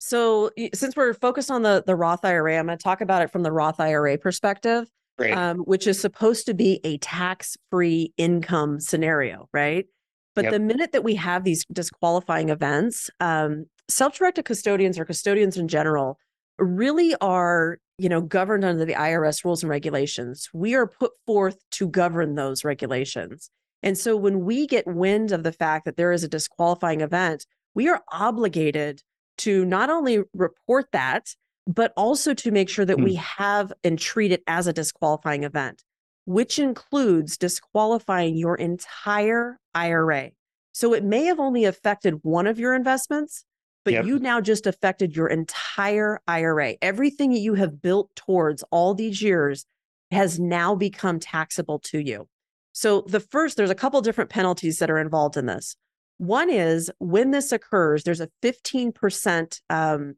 So 0.00 0.50
since 0.74 0.96
we're 0.96 1.12
focused 1.12 1.50
on 1.50 1.62
the 1.62 1.84
the 1.86 1.94
Roth 1.94 2.24
IRA, 2.24 2.58
I'm 2.58 2.66
going 2.66 2.76
to 2.76 2.82
talk 2.82 3.02
about 3.02 3.22
it 3.22 3.30
from 3.30 3.42
the 3.42 3.52
Roth 3.52 3.78
IRA 3.78 4.16
perspective, 4.18 4.90
um, 5.36 5.58
which 5.58 5.86
is 5.86 6.00
supposed 6.00 6.46
to 6.46 6.54
be 6.54 6.80
a 6.84 6.98
tax 6.98 7.56
free 7.70 8.12
income 8.16 8.80
scenario, 8.80 9.48
right? 9.52 9.86
But 10.34 10.44
yep. 10.44 10.52
the 10.52 10.60
minute 10.60 10.92
that 10.92 11.04
we 11.04 11.16
have 11.16 11.44
these 11.44 11.66
disqualifying 11.70 12.48
events, 12.48 13.10
um, 13.20 13.66
self-directed 13.88 14.44
custodians 14.44 14.98
or 14.98 15.04
custodians 15.04 15.56
in 15.58 15.68
general 15.68 16.18
really 16.58 17.14
are 17.20 17.78
you 17.98 18.08
know 18.08 18.22
governed 18.22 18.64
under 18.64 18.86
the 18.86 18.94
IRS 18.94 19.44
rules 19.44 19.62
and 19.62 19.68
regulations. 19.68 20.48
We 20.54 20.74
are 20.74 20.86
put 20.86 21.12
forth 21.26 21.58
to 21.72 21.88
govern 21.88 22.36
those 22.36 22.64
regulations. 22.64 23.50
And 23.82 23.98
so 23.98 24.16
when 24.16 24.44
we 24.44 24.66
get 24.66 24.86
wind 24.86 25.32
of 25.32 25.42
the 25.42 25.52
fact 25.52 25.84
that 25.84 25.96
there 25.96 26.12
is 26.12 26.24
a 26.24 26.28
disqualifying 26.28 27.02
event, 27.02 27.44
we 27.74 27.88
are 27.88 28.02
obligated 28.12 29.02
to 29.38 29.64
not 29.64 29.90
only 29.90 30.22
report 30.34 30.86
that, 30.92 31.34
but 31.66 31.92
also 31.96 32.34
to 32.34 32.50
make 32.50 32.68
sure 32.68 32.84
that 32.84 32.96
mm. 32.96 33.04
we 33.04 33.14
have 33.14 33.72
and 33.84 33.98
treat 33.98 34.32
it 34.32 34.42
as 34.46 34.66
a 34.66 34.72
disqualifying 34.72 35.44
event, 35.44 35.84
which 36.24 36.58
includes 36.58 37.36
disqualifying 37.36 38.36
your 38.36 38.56
entire 38.56 39.58
IRA. 39.74 40.30
So 40.72 40.94
it 40.94 41.04
may 41.04 41.24
have 41.24 41.40
only 41.40 41.64
affected 41.64 42.20
one 42.22 42.46
of 42.46 42.58
your 42.58 42.74
investments, 42.74 43.44
but 43.84 43.94
yep. 43.94 44.04
you 44.04 44.18
now 44.18 44.40
just 44.40 44.66
affected 44.66 45.16
your 45.16 45.28
entire 45.28 46.20
IRA. 46.26 46.74
Everything 46.82 47.30
that 47.30 47.38
you 47.38 47.54
have 47.54 47.80
built 47.80 48.14
towards 48.14 48.62
all 48.70 48.94
these 48.94 49.22
years 49.22 49.64
has 50.10 50.38
now 50.38 50.74
become 50.74 51.20
taxable 51.20 51.78
to 51.78 51.98
you. 51.98 52.28
So 52.72 53.02
the 53.02 53.20
first, 53.20 53.56
there's 53.56 53.70
a 53.70 53.74
couple 53.74 54.00
different 54.00 54.30
penalties 54.30 54.78
that 54.78 54.90
are 54.90 54.98
involved 54.98 55.36
in 55.36 55.46
this. 55.46 55.76
One 56.20 56.50
is 56.50 56.90
when 56.98 57.30
this 57.30 57.50
occurs, 57.50 58.04
there's 58.04 58.20
a 58.20 58.28
15% 58.42 59.60
um, 59.70 60.16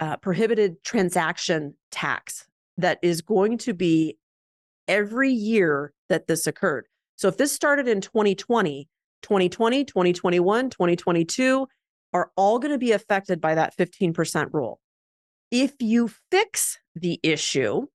uh, 0.00 0.16
prohibited 0.16 0.82
transaction 0.82 1.74
tax 1.92 2.48
that 2.78 2.98
is 3.00 3.22
going 3.22 3.58
to 3.58 3.72
be 3.72 4.18
every 4.88 5.30
year 5.30 5.92
that 6.08 6.26
this 6.26 6.48
occurred. 6.48 6.88
So 7.14 7.28
if 7.28 7.36
this 7.36 7.52
started 7.52 7.86
in 7.86 8.00
2020, 8.00 8.88
2020, 9.22 9.84
2021, 9.84 10.68
2022, 10.70 11.68
are 12.12 12.32
all 12.34 12.58
going 12.58 12.72
to 12.72 12.78
be 12.78 12.90
affected 12.90 13.40
by 13.40 13.54
that 13.54 13.72
15% 13.76 14.52
rule. 14.52 14.80
If 15.52 15.74
you 15.78 16.10
fix 16.28 16.76
the 16.96 17.20
issue, 17.22 17.86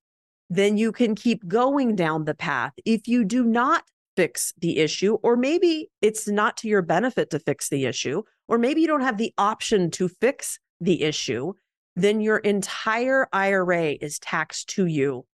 then 0.49 0.77
you 0.77 0.93
can 0.93 1.15
keep 1.15 1.45
going 1.45 1.97
down 1.97 2.23
the 2.23 2.33
path. 2.33 2.71
If 2.85 3.09
you 3.09 3.25
do 3.25 3.43
not 3.43 3.83
fix 4.21 4.53
the 4.59 4.77
issue, 4.77 5.17
or 5.23 5.35
maybe 5.35 5.89
it's 6.01 6.27
not 6.27 6.57
to 6.57 6.67
your 6.67 6.81
benefit 6.81 7.29
to 7.31 7.39
fix 7.39 7.69
the 7.69 7.85
issue, 7.85 8.23
or 8.47 8.57
maybe 8.57 8.81
you 8.81 8.87
don't 8.87 9.01
have 9.01 9.17
the 9.17 9.33
option 9.37 9.91
to 9.91 10.07
fix 10.07 10.59
the 10.79 11.03
issue, 11.03 11.53
then 11.95 12.21
your 12.21 12.37
entire 12.37 13.27
IRA 13.33 13.91
is 14.01 14.19
taxed 14.19 14.69
to 14.69 14.85
you 14.85 15.25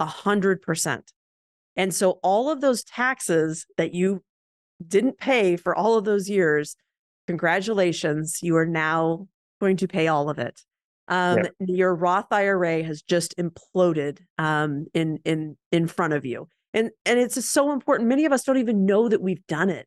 100%. 0.00 1.02
And 1.76 1.94
so 1.94 2.18
all 2.22 2.50
of 2.50 2.60
those 2.60 2.84
taxes 2.84 3.66
that 3.76 3.94
you 3.94 4.22
didn't 4.86 5.18
pay 5.18 5.56
for 5.56 5.74
all 5.74 5.96
of 5.96 6.04
those 6.04 6.28
years 6.28 6.76
Congratulations, 7.26 8.40
you 8.42 8.56
are 8.56 8.66
now 8.66 9.26
going 9.60 9.76
to 9.78 9.88
pay 9.88 10.08
all 10.08 10.28
of 10.28 10.38
it. 10.38 10.60
Um, 11.08 11.38
yep. 11.38 11.52
Your 11.60 11.94
Roth 11.94 12.30
IRA 12.30 12.82
has 12.82 13.02
just 13.02 13.36
imploded 13.36 14.20
um, 14.38 14.86
in 14.94 15.18
in 15.24 15.56
in 15.70 15.86
front 15.86 16.14
of 16.14 16.24
you, 16.24 16.48
and 16.74 16.90
and 17.06 17.18
it's 17.18 17.42
so 17.48 17.72
important. 17.72 18.08
Many 18.08 18.26
of 18.26 18.32
us 18.32 18.44
don't 18.44 18.58
even 18.58 18.84
know 18.84 19.08
that 19.08 19.22
we've 19.22 19.46
done 19.46 19.70
it. 19.70 19.86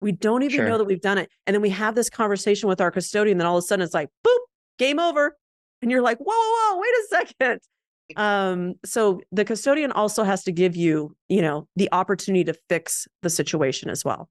We 0.00 0.12
don't 0.12 0.42
even 0.42 0.56
sure. 0.56 0.68
know 0.68 0.78
that 0.78 0.84
we've 0.84 1.00
done 1.00 1.18
it, 1.18 1.30
and 1.46 1.54
then 1.54 1.62
we 1.62 1.70
have 1.70 1.94
this 1.94 2.08
conversation 2.08 2.68
with 2.68 2.80
our 2.80 2.90
custodian. 2.90 3.38
Then 3.38 3.46
all 3.46 3.58
of 3.58 3.64
a 3.64 3.66
sudden, 3.66 3.82
it's 3.82 3.94
like, 3.94 4.08
boop, 4.24 4.38
game 4.78 5.00
over, 5.00 5.36
and 5.82 5.90
you're 5.90 6.02
like, 6.02 6.18
whoa, 6.18 6.32
whoa, 6.32 6.74
whoa 6.74 6.80
wait 6.80 6.90
a 6.90 7.06
second. 7.08 7.60
Um, 8.16 8.74
so 8.84 9.20
the 9.30 9.44
custodian 9.44 9.92
also 9.92 10.24
has 10.24 10.42
to 10.42 10.50
give 10.50 10.74
you, 10.74 11.14
you 11.28 11.40
know, 11.40 11.68
the 11.76 11.88
opportunity 11.92 12.42
to 12.42 12.54
fix 12.68 13.06
the 13.22 13.30
situation 13.30 13.88
as 13.88 14.04
well. 14.04 14.28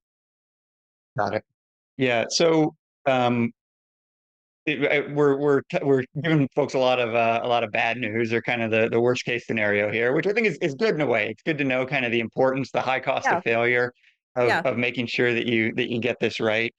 Got 1.17 1.35
it. 1.35 1.45
Yeah. 1.95 2.25
So 2.27 2.75
um, 3.05 3.53
it, 4.69 5.13
we're 5.13 5.37
we're 5.37 5.61
we're 5.81 6.03
giving 6.21 6.47
folks 6.55 6.73
a 6.73 6.79
lot 6.79 6.99
of 6.99 7.15
uh, 7.15 7.41
a 7.43 7.47
lot 7.47 7.63
of 7.63 7.71
bad 7.71 7.97
news 7.97 8.31
or 8.31 8.41
kind 8.41 8.61
of 8.61 8.71
the 8.71 8.89
the 8.89 8.99
worst 8.99 9.25
case 9.25 9.45
scenario 9.47 9.91
here, 9.91 10.13
which 10.13 10.27
I 10.27 10.33
think 10.33 10.47
is, 10.47 10.57
is 10.61 10.75
good 10.75 10.95
in 10.95 11.01
a 11.01 11.07
way. 11.07 11.29
It's 11.29 11.43
good 11.43 11.57
to 11.57 11.63
know 11.63 11.85
kind 11.85 12.05
of 12.05 12.11
the 12.11 12.19
importance, 12.19 12.71
the 12.71 12.81
high 12.81 12.99
cost 12.99 13.25
yeah. 13.25 13.37
of 13.37 13.43
failure 13.43 13.93
of, 14.35 14.47
yeah. 14.47 14.61
of 14.61 14.77
making 14.77 15.07
sure 15.07 15.33
that 15.33 15.45
you 15.45 15.73
that 15.75 15.89
you 15.91 15.99
get 15.99 16.17
this 16.19 16.39
right. 16.39 16.73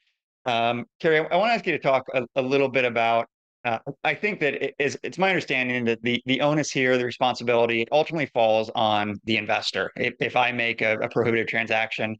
Um, 0.46 0.87
Carrie, 1.00 1.20
I, 1.20 1.24
I 1.24 1.37
want 1.37 1.50
to 1.50 1.55
ask 1.55 1.66
you 1.66 1.72
to 1.72 1.79
talk 1.79 2.05
a, 2.14 2.24
a 2.37 2.42
little 2.42 2.68
bit 2.68 2.85
about 2.85 3.26
Uh, 3.62 3.79
I 4.05 4.14
think 4.14 4.40
that 4.40 4.55
it 4.55 4.74
is, 4.79 4.96
it's 5.03 5.18
my 5.18 5.29
understanding 5.29 5.85
that 5.85 6.00
the, 6.03 6.22
the 6.24 6.40
onus 6.40 6.70
here, 6.70 6.96
the 6.96 7.05
responsibility 7.05 7.87
ultimately 7.92 8.24
falls 8.33 8.70
on 8.74 9.20
the 9.24 9.37
investor. 9.37 9.90
If, 9.96 10.14
if 10.18 10.35
I 10.35 10.50
make 10.50 10.81
a, 10.81 10.92
a 11.00 11.09
prohibitive 11.11 11.46
transaction, 11.46 12.16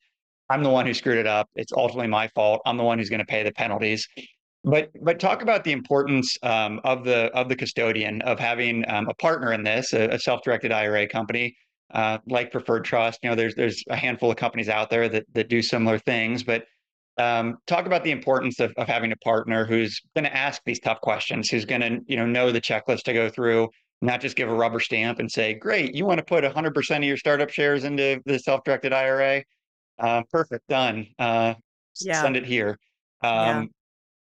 I'm 0.51 0.63
the 0.63 0.69
one 0.69 0.85
who 0.85 0.93
screwed 0.93 1.17
it 1.17 1.27
up. 1.27 1.49
It's 1.55 1.73
ultimately 1.73 2.09
my 2.09 2.29
fault. 2.35 2.61
I'm 2.67 2.77
the 2.77 2.85
one 2.85 2.99
who's 2.99 3.09
going 3.09 3.25
to 3.27 3.33
pay 3.35 3.43
the 3.43 3.53
penalties. 3.53 4.07
But 4.63 4.91
but 5.03 5.19
talk 5.19 5.43
about 5.43 5.65
the 5.65 5.73
importance 5.73 6.37
um, 6.43 6.81
of 6.85 7.05
the 7.05 7.27
of 7.35 7.49
the 7.49 7.57
custodian 7.57 8.21
of 8.23 8.39
having 8.39 8.85
um, 8.89 9.09
a 9.09 9.15
partner 9.15 9.53
in 9.53 9.63
this, 9.63 9.95
a, 9.95 10.09
a 10.09 10.19
self-directed 10.19 10.71
IRA 10.71 11.09
company 11.09 11.57
uh, 11.93 12.19
like 12.29 12.53
Preferred 12.53 12.85
Trust. 12.85 13.21
You 13.23 13.31
know, 13.31 13.37
there's 13.37 13.55
there's 13.55 13.83
a 13.89 13.97
handful 13.97 14.31
of 14.31 14.37
companies 14.37 14.69
out 14.69 14.91
there 14.91 15.09
that 15.09 15.25
that 15.35 15.49
do 15.49 15.63
similar 15.63 15.99
things, 15.99 16.43
but 16.43 16.65
um, 17.19 17.59
talk 17.67 17.87
about 17.87 18.05
the 18.05 18.11
importance 18.11 18.61
of, 18.61 18.73
of 18.77 18.87
having 18.87 19.13
a 19.13 19.17
partner 19.17 19.67
who's 19.67 20.01
going 20.15 20.25
to 20.25 20.35
ask 20.35 20.63
these 20.65 20.81
tough 20.81 21.01
questions, 21.01 21.51
who's 21.51 21.65
going 21.65 21.81
to 21.81 22.01
you 22.07 22.17
know 22.17 22.27
know 22.27 22.53
the 22.53 22.61
checklist 22.61 23.03
to 23.05 23.13
go 23.13 23.29
through, 23.29 23.69
not 24.01 24.21
just 24.21 24.37
give 24.37 24.49
a 24.49 24.55
rubber 24.55 24.81
stamp 24.81 25.19
and 25.19 25.31
say, 25.31 25.55
"Great, 25.55 25.95
you 25.95 26.07
want 26.07 26.19
to 26.19 26.25
put 26.25 26.45
100% 26.45 26.97
of 26.97 27.05
your 27.05 27.17
startup 27.17 27.51
shares 27.51 27.85
into 27.85 28.21
the 28.25 28.39
self-directed 28.39 28.93
IRA? 28.93 29.43
Uh, 29.99 30.23
perfect, 30.31 30.67
done. 30.69 31.07
Uh, 31.19 31.55
yeah. 32.01 32.23
Send 32.23 32.37
it 32.37 32.47
here." 32.47 32.79
Um, 33.23 33.33
yeah. 33.33 33.65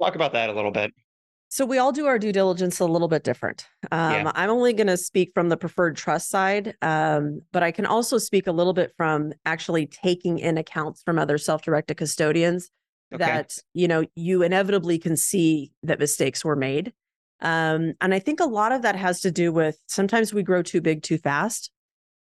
Talk 0.02 0.16
about 0.16 0.34
that 0.34 0.50
a 0.50 0.54
little 0.54 0.72
bit. 0.72 0.92
So 1.50 1.68
we 1.68 1.78
all 1.78 1.92
do 1.92 2.08
our 2.08 2.18
due 2.18 2.32
diligence 2.32 2.80
a 2.80 2.86
little 2.86 3.08
bit 3.08 3.24
different. 3.24 3.68
Um, 3.92 4.12
yeah. 4.12 4.32
I'm 4.34 4.50
only 4.50 4.74
going 4.74 4.88
to 4.88 4.98
speak 4.98 5.34
from 5.36 5.50
the 5.50 5.58
preferred 5.58 5.96
trust 5.96 6.30
side, 6.30 6.74
um, 6.82 7.42
but 7.52 7.62
I 7.62 7.70
can 7.70 7.86
also 7.86 8.18
speak 8.18 8.48
a 8.48 8.52
little 8.52 8.74
bit 8.74 8.92
from 8.98 9.34
actually 9.46 9.86
taking 9.86 10.40
in 10.40 10.58
accounts 10.58 11.04
from 11.04 11.20
other 11.20 11.38
self-directed 11.38 11.96
custodians 11.96 12.72
okay. 13.14 13.24
that 13.24 13.58
you 13.74 13.88
know 13.88 14.04
you 14.16 14.42
inevitably 14.42 14.98
can 14.98 15.16
see 15.16 15.72
that 15.84 16.00
mistakes 16.00 16.44
were 16.44 16.56
made. 16.56 16.92
Um, 17.40 17.94
and 18.02 18.16
I 18.16 18.20
think 18.20 18.40
a 18.40 18.46
lot 18.46 18.72
of 18.72 18.82
that 18.82 18.96
has 18.96 19.22
to 19.22 19.30
do 19.30 19.52
with 19.52 19.78
sometimes 19.88 20.34
we 20.34 20.42
grow 20.42 20.64
too 20.64 20.82
big 20.82 21.04
too 21.04 21.20
fast. 21.20 21.70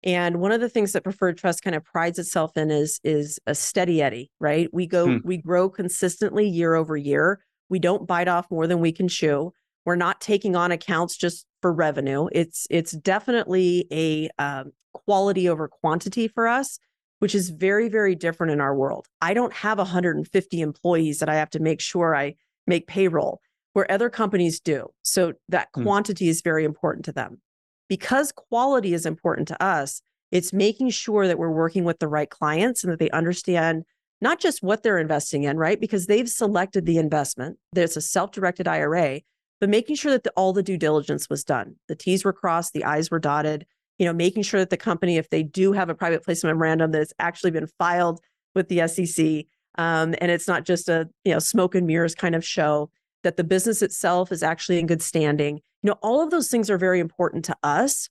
And 0.04 0.39
one 0.39 0.51
of 0.51 0.62
the 0.62 0.69
things 0.69 0.93
that 0.93 1.04
preferred 1.04 1.38
trust 1.39 1.63
kind 1.63 1.75
of 1.75 1.84
prides 1.84 2.19
itself 2.19 2.56
in 2.58 2.69
is 2.69 2.99
is 3.04 3.39
a 3.47 3.56
steady 3.56 4.04
eddy, 4.04 4.30
right? 4.39 4.69
We 4.71 4.86
go 4.86 5.08
hmm. 5.08 5.17
we 5.23 5.38
grow 5.38 5.67
consistently 5.67 6.47
year 6.47 6.75
over 6.75 6.95
year 6.95 7.39
we 7.69 7.80
don't 7.80 8.08
bite 8.08 8.28
off 8.28 8.49
more 8.49 8.67
than 8.67 8.80
we 8.80 8.91
can 8.91 9.08
chew. 9.08 9.51
We're 9.86 9.95
not 9.95 10.21
taking 10.21 10.56
on 10.56 10.71
accounts 10.71 11.15
just 11.17 11.45
for 11.62 11.71
revenue. 11.71 12.28
It's 12.32 12.67
it's 12.69 12.91
definitely 12.91 13.88
a 13.91 14.30
um, 14.39 14.71
quality 14.93 15.47
over 15.47 15.67
quantity 15.67 16.28
for 16.28 16.47
us, 16.47 16.80
which 17.19 17.36
is 17.36 17.49
very 17.49 17.89
very 17.89 18.15
different 18.15 18.51
in 18.51 18.62
our 18.62 18.75
world. 18.75 19.08
I 19.21 19.34
don't 19.34 19.54
have 19.54 19.78
150 19.78 20.62
employees 20.62 21.19
that 21.19 21.30
I 21.30 21.36
have 21.36 21.49
to 21.51 21.60
make 21.60 21.82
sure 21.82 22.15
I 22.15 22.36
make 22.67 22.88
payroll, 22.88 23.41
where 23.73 23.89
other 23.91 24.10
companies 24.10 24.60
do. 24.60 24.88
So 25.04 25.34
that 25.49 25.69
hmm. 25.75 25.84
quantity 25.84 26.30
is 26.30 26.41
very 26.41 26.65
important 26.65 27.06
to 27.06 27.12
them. 27.12 27.41
Because 27.88 28.32
quality 28.32 28.95
is 28.95 29.06
important 29.06 29.47
to 29.49 29.63
us, 29.63 30.01
it's 30.32 30.51
making 30.51 30.89
sure 30.89 31.28
that 31.28 31.38
we're 31.38 31.51
working 31.51 31.84
with 31.84 31.99
the 31.99 32.08
right 32.08 32.30
clients 32.30 32.84
and 32.84 32.91
that 32.91 32.97
they 32.97 33.12
understand 33.12 33.84
not 34.21 34.39
just 34.39 34.63
what 34.63 34.84
they're 34.84 34.99
investing 34.99 35.43
in, 35.43 35.58
right? 35.58 35.80
Because 35.80 36.08
they've 36.08 36.30
selected 36.30 36.86
the 36.86 36.97
investment. 36.97 37.58
There's 37.73 37.97
a 37.97 38.01
self 38.01 38.32
directed 38.32 38.67
IRA, 38.67 39.21
but 39.60 39.69
making 39.69 39.95
sure 39.95 40.12
that 40.12 40.23
the, 40.23 40.32
all 40.32 40.54
the 40.54 40.63
due 40.63 40.78
diligence 40.78 41.30
was 41.30 41.43
done. 41.43 41.75
The 41.88 41.95
T's 41.95 42.23
were 42.23 42.34
crossed, 42.34 42.73
the 42.73 42.84
I's 42.84 43.12
were 43.12 43.19
dotted, 43.19 43.65
you 43.97 44.06
know, 44.06 44.13
making 44.13 44.43
sure 44.43 44.60
that 44.60 44.69
the 44.69 44.78
company, 44.78 45.17
if 45.17 45.30
they 45.30 45.43
do 45.43 45.73
have 45.73 45.89
a 45.89 45.95
private 45.95 46.23
placement 46.23 46.56
memorandum, 46.56 46.91
that 46.91 47.01
it's 47.01 47.13
actually 47.19 47.51
been 47.51 47.67
filed 47.80 48.19
with 48.54 48.69
the 48.69 48.88
SEC. 48.88 49.45
Um, 49.78 50.15
and 50.19 50.32
it's 50.32 50.47
not 50.47 50.63
just 50.65 50.88
a, 50.88 51.10
you 51.23 51.34
know, 51.34 51.39
smoke 51.39 51.75
and 51.75 51.86
mirrors 51.86 52.15
kind 52.15 52.36
of 52.36 52.45
show 52.45 52.89
that 53.23 53.38
the 53.38 53.43
business 53.43 53.82
itself 53.82 54.32
is 54.32 54.43
actually 54.43 54.80
in 54.80 54.86
good 54.86 55.01
standing. 55.01 55.58
You 55.84 55.89
know, 55.89 55.97
all 56.01 56.21
of 56.21 56.32
those 56.32 56.49
things 56.49 56.69
are 56.69 56.78
very 56.78 56.99
important 56.99 57.43
to 57.45 57.58
us 57.63 58.10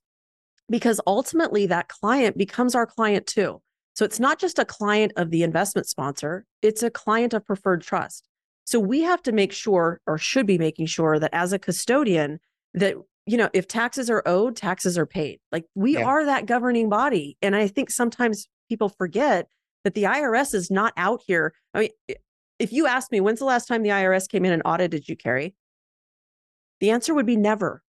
because 0.71 1.01
ultimately 1.07 1.67
that 1.67 1.89
client 1.89 2.37
becomes 2.37 2.75
our 2.75 2.87
client 2.87 3.27
too. 3.27 3.63
So 3.95 4.05
it's 4.05 4.21
not 4.21 4.41
just 4.41 4.59
a 4.59 4.65
client 4.65 5.13
of 5.17 5.31
the 5.31 5.43
investment 5.43 5.87
sponsor, 5.87 6.45
it's 6.63 6.83
a 6.83 6.91
client 6.91 7.33
of 7.33 7.47
preferred 7.47 7.83
trust. 7.83 8.29
So 8.65 8.81
we 8.81 9.03
have 9.03 9.23
to 9.23 9.33
make 9.33 9.53
sure 9.53 10.01
or 10.07 10.19
should 10.19 10.47
be 10.47 10.59
making 10.59 10.87
sure 10.87 11.19
that 11.19 11.33
as 11.33 11.53
a 11.53 11.59
custodian 11.59 12.41
that 12.75 12.95
you 13.27 13.37
know 13.37 13.49
if 13.53 13.69
taxes 13.69 14.11
are 14.11 14.23
owed, 14.27 14.57
taxes 14.57 14.99
are 14.99 15.07
paid. 15.07 15.39
Like 15.53 15.65
we 15.75 15.95
yeah. 15.95 16.05
are 16.05 16.25
that 16.25 16.47
governing 16.47 16.89
body 16.89 17.37
and 17.41 17.55
I 17.55 17.69
think 17.69 17.91
sometimes 17.91 18.49
people 18.69 18.89
forget 18.89 19.49
that 19.85 19.95
the 19.95 20.05
IRS 20.05 20.55
is 20.55 20.71
not 20.71 20.93
out 20.97 21.23
here. 21.27 21.55
I 21.73 21.81
mean 21.81 22.17
if 22.59 22.73
you 22.73 22.87
ask 22.87 23.13
me 23.13 23.21
when's 23.21 23.39
the 23.39 23.45
last 23.45 23.67
time 23.67 23.83
the 23.83 23.91
IRS 23.91 24.29
came 24.29 24.45
in 24.45 24.53
and 24.53 24.63
audited 24.65 25.09
you, 25.09 25.17
Carrie? 25.17 25.55
The 26.81 26.91
answer 26.91 27.15
would 27.15 27.27
be 27.27 27.37
never. 27.37 27.83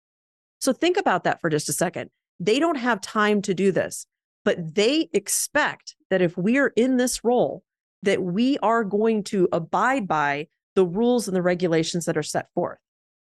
So 0.61 0.73
think 0.73 0.97
about 0.97 1.25
that 1.25 1.41
for 1.41 1.49
just 1.49 1.69
a 1.69 1.73
second. 1.73 2.11
They 2.41 2.59
don't 2.59 2.77
have 2.77 3.01
time 3.01 3.43
to 3.43 3.55
do 3.55 3.71
this 3.73 4.07
but 4.45 4.75
they 4.75 5.09
expect 5.13 5.97
that 6.11 6.23
if 6.23 6.37
we 6.37 6.59
are 6.59 6.73
in 6.77 6.97
this 6.97 7.25
role 7.25 7.63
that 8.03 8.23
we 8.23 8.59
are 8.59 8.85
going 8.85 9.23
to 9.23 9.49
abide 9.53 10.09
by 10.09 10.49
the 10.75 10.85
rules 10.85 11.29
and 11.29 11.37
the 11.37 11.43
regulations 11.43 12.05
that 12.07 12.17
are 12.17 12.23
set 12.23 12.47
forth. 12.55 12.79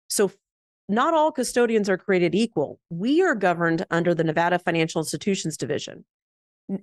So 0.08 0.30
not 0.88 1.14
all 1.14 1.32
custodians 1.32 1.88
are 1.88 1.98
created 1.98 2.34
equal. 2.34 2.78
We 2.90 3.22
are 3.22 3.34
governed 3.34 3.84
under 3.90 4.14
the 4.14 4.24
nevada 4.24 4.58
financial 4.58 5.00
institutions 5.00 5.56
division. 5.56 6.04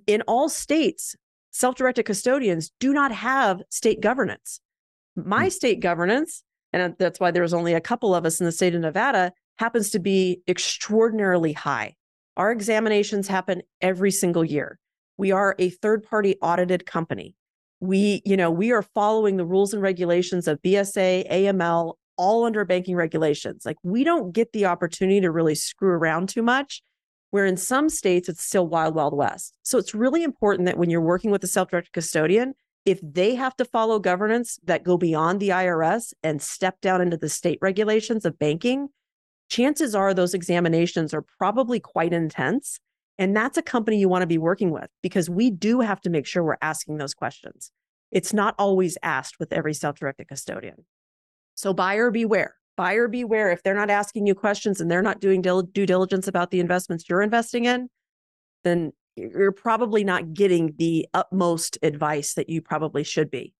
In 0.06 0.22
all 0.22 0.48
states 0.48 1.16
self-directed 1.52 2.04
custodians 2.04 2.70
do 2.78 2.92
not 2.92 3.12
have 3.12 3.62
state 3.70 4.00
governance. 4.00 4.60
My 5.16 5.44
hmm. 5.44 5.50
state 5.50 5.80
governance 5.80 6.42
and 6.72 6.94
that's 6.98 7.18
why 7.18 7.32
there's 7.32 7.52
only 7.52 7.74
a 7.74 7.80
couple 7.80 8.14
of 8.14 8.24
us 8.24 8.38
in 8.38 8.46
the 8.46 8.52
state 8.52 8.76
of 8.76 8.80
nevada 8.80 9.32
happens 9.58 9.90
to 9.90 9.98
be 9.98 10.40
extraordinarily 10.46 11.52
high 11.52 11.96
our 12.36 12.50
examinations 12.52 13.28
happen 13.28 13.62
every 13.80 14.10
single 14.10 14.44
year. 14.44 14.78
We 15.16 15.32
are 15.32 15.54
a 15.58 15.70
third 15.70 16.04
party 16.04 16.36
audited 16.40 16.86
company. 16.86 17.34
We, 17.80 18.22
you 18.24 18.36
know, 18.36 18.50
we 18.50 18.72
are 18.72 18.82
following 18.82 19.36
the 19.36 19.44
rules 19.44 19.72
and 19.72 19.82
regulations 19.82 20.48
of 20.48 20.60
BSA, 20.62 21.30
AML, 21.30 21.94
all 22.16 22.44
under 22.44 22.64
banking 22.64 22.96
regulations. 22.96 23.64
Like 23.64 23.78
we 23.82 24.04
don't 24.04 24.32
get 24.32 24.52
the 24.52 24.66
opportunity 24.66 25.20
to 25.22 25.30
really 25.30 25.54
screw 25.54 25.90
around 25.90 26.28
too 26.28 26.42
much, 26.42 26.82
where 27.30 27.46
in 27.46 27.56
some 27.56 27.88
states 27.88 28.28
it's 28.28 28.44
still 28.44 28.66
wild, 28.66 28.94
wild 28.94 29.16
west. 29.16 29.54
So 29.62 29.78
it's 29.78 29.94
really 29.94 30.22
important 30.22 30.66
that 30.66 30.78
when 30.78 30.90
you're 30.90 31.00
working 31.00 31.30
with 31.30 31.42
a 31.44 31.46
self 31.46 31.70
directed 31.70 31.92
custodian, 31.92 32.54
if 32.84 33.00
they 33.02 33.34
have 33.34 33.56
to 33.56 33.64
follow 33.64 33.98
governance 33.98 34.58
that 34.64 34.84
go 34.84 34.96
beyond 34.96 35.40
the 35.40 35.50
IRS 35.50 36.12
and 36.22 36.40
step 36.40 36.80
down 36.80 37.00
into 37.00 37.16
the 37.16 37.28
state 37.28 37.58
regulations 37.60 38.24
of 38.24 38.38
banking, 38.38 38.88
chances 39.50 39.94
are 39.94 40.14
those 40.14 40.32
examinations 40.32 41.12
are 41.12 41.24
probably 41.38 41.80
quite 41.80 42.12
intense. 42.12 42.78
And 43.18 43.36
that's 43.36 43.58
a 43.58 43.62
company 43.62 43.98
you 43.98 44.08
want 44.08 44.22
to 44.22 44.26
be 44.26 44.38
working 44.38 44.70
with 44.70 44.88
because 45.02 45.28
we 45.28 45.50
do 45.50 45.80
have 45.80 46.00
to 46.02 46.10
make 46.10 46.26
sure 46.26 46.42
we're 46.42 46.56
asking 46.62 46.96
those 46.96 47.12
questions. 47.12 47.70
It's 48.10 48.32
not 48.32 48.54
always 48.58 48.96
asked 49.02 49.38
with 49.38 49.52
every 49.52 49.74
self 49.74 49.98
directed 49.98 50.28
custodian. 50.28 50.86
So, 51.54 51.74
buyer 51.74 52.10
beware. 52.10 52.54
Buyer 52.76 53.08
beware. 53.08 53.50
If 53.50 53.62
they're 53.62 53.74
not 53.74 53.90
asking 53.90 54.26
you 54.26 54.34
questions 54.34 54.80
and 54.80 54.90
they're 54.90 55.02
not 55.02 55.20
doing 55.20 55.42
due 55.42 55.86
diligence 55.86 56.28
about 56.28 56.50
the 56.50 56.60
investments 56.60 57.04
you're 57.08 57.20
investing 57.20 57.66
in, 57.66 57.90
then 58.64 58.92
you're 59.16 59.52
probably 59.52 60.02
not 60.02 60.32
getting 60.32 60.74
the 60.78 61.06
utmost 61.12 61.76
advice 61.82 62.34
that 62.34 62.48
you 62.48 62.62
probably 62.62 63.04
should 63.04 63.30
be. 63.30 63.52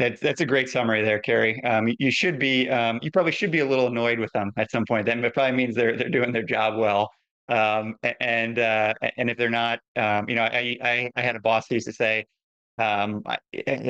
That's 0.00 0.18
that's 0.18 0.40
a 0.40 0.46
great 0.46 0.70
summary 0.70 1.02
there, 1.02 1.18
Carrie. 1.18 1.62
Um, 1.62 1.94
you 1.98 2.10
should 2.10 2.38
be, 2.38 2.70
um, 2.70 3.00
you 3.02 3.10
probably 3.10 3.32
should 3.32 3.50
be 3.50 3.58
a 3.58 3.66
little 3.66 3.86
annoyed 3.88 4.18
with 4.18 4.32
them 4.32 4.50
at 4.56 4.70
some 4.70 4.86
point. 4.86 5.04
Then 5.04 5.22
it 5.22 5.34
probably 5.34 5.54
means 5.54 5.74
they're 5.74 5.94
they're 5.94 6.08
doing 6.08 6.32
their 6.32 6.42
job 6.42 6.78
well. 6.78 7.10
Um, 7.50 7.96
and 8.20 8.58
uh, 8.58 8.94
and 9.18 9.28
if 9.28 9.36
they're 9.36 9.50
not, 9.50 9.78
um, 9.96 10.26
you 10.26 10.36
know, 10.36 10.44
I, 10.44 10.78
I 10.82 11.10
I 11.16 11.20
had 11.20 11.36
a 11.36 11.40
boss 11.40 11.66
who 11.68 11.74
used 11.74 11.86
to 11.86 11.92
say, 11.92 12.24
um, 12.78 13.22
I, 13.26 13.36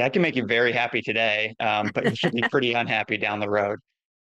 I 0.02 0.08
can 0.08 0.20
make 0.20 0.34
you 0.34 0.46
very 0.46 0.72
happy 0.72 1.00
today, 1.00 1.54
um, 1.60 1.92
but 1.94 2.04
you 2.06 2.16
should 2.16 2.32
be 2.32 2.42
pretty 2.50 2.72
unhappy 2.82 3.16
down 3.16 3.38
the 3.38 3.48
road. 3.48 3.78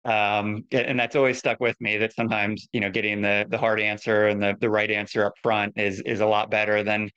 Um, 0.04 0.64
and 0.70 1.00
that's 1.00 1.16
always 1.16 1.38
stuck 1.38 1.58
with 1.58 1.80
me. 1.80 1.96
That 1.96 2.14
sometimes 2.14 2.68
you 2.72 2.80
know 2.80 2.90
getting 2.90 3.22
the 3.22 3.44
the 3.48 3.58
hard 3.58 3.80
answer 3.80 4.28
and 4.28 4.40
the 4.40 4.54
the 4.60 4.70
right 4.70 4.90
answer 4.90 5.24
up 5.24 5.32
front 5.42 5.72
is 5.76 6.00
is 6.02 6.20
a 6.20 6.26
lot 6.26 6.48
better 6.48 6.84
than 6.84 7.10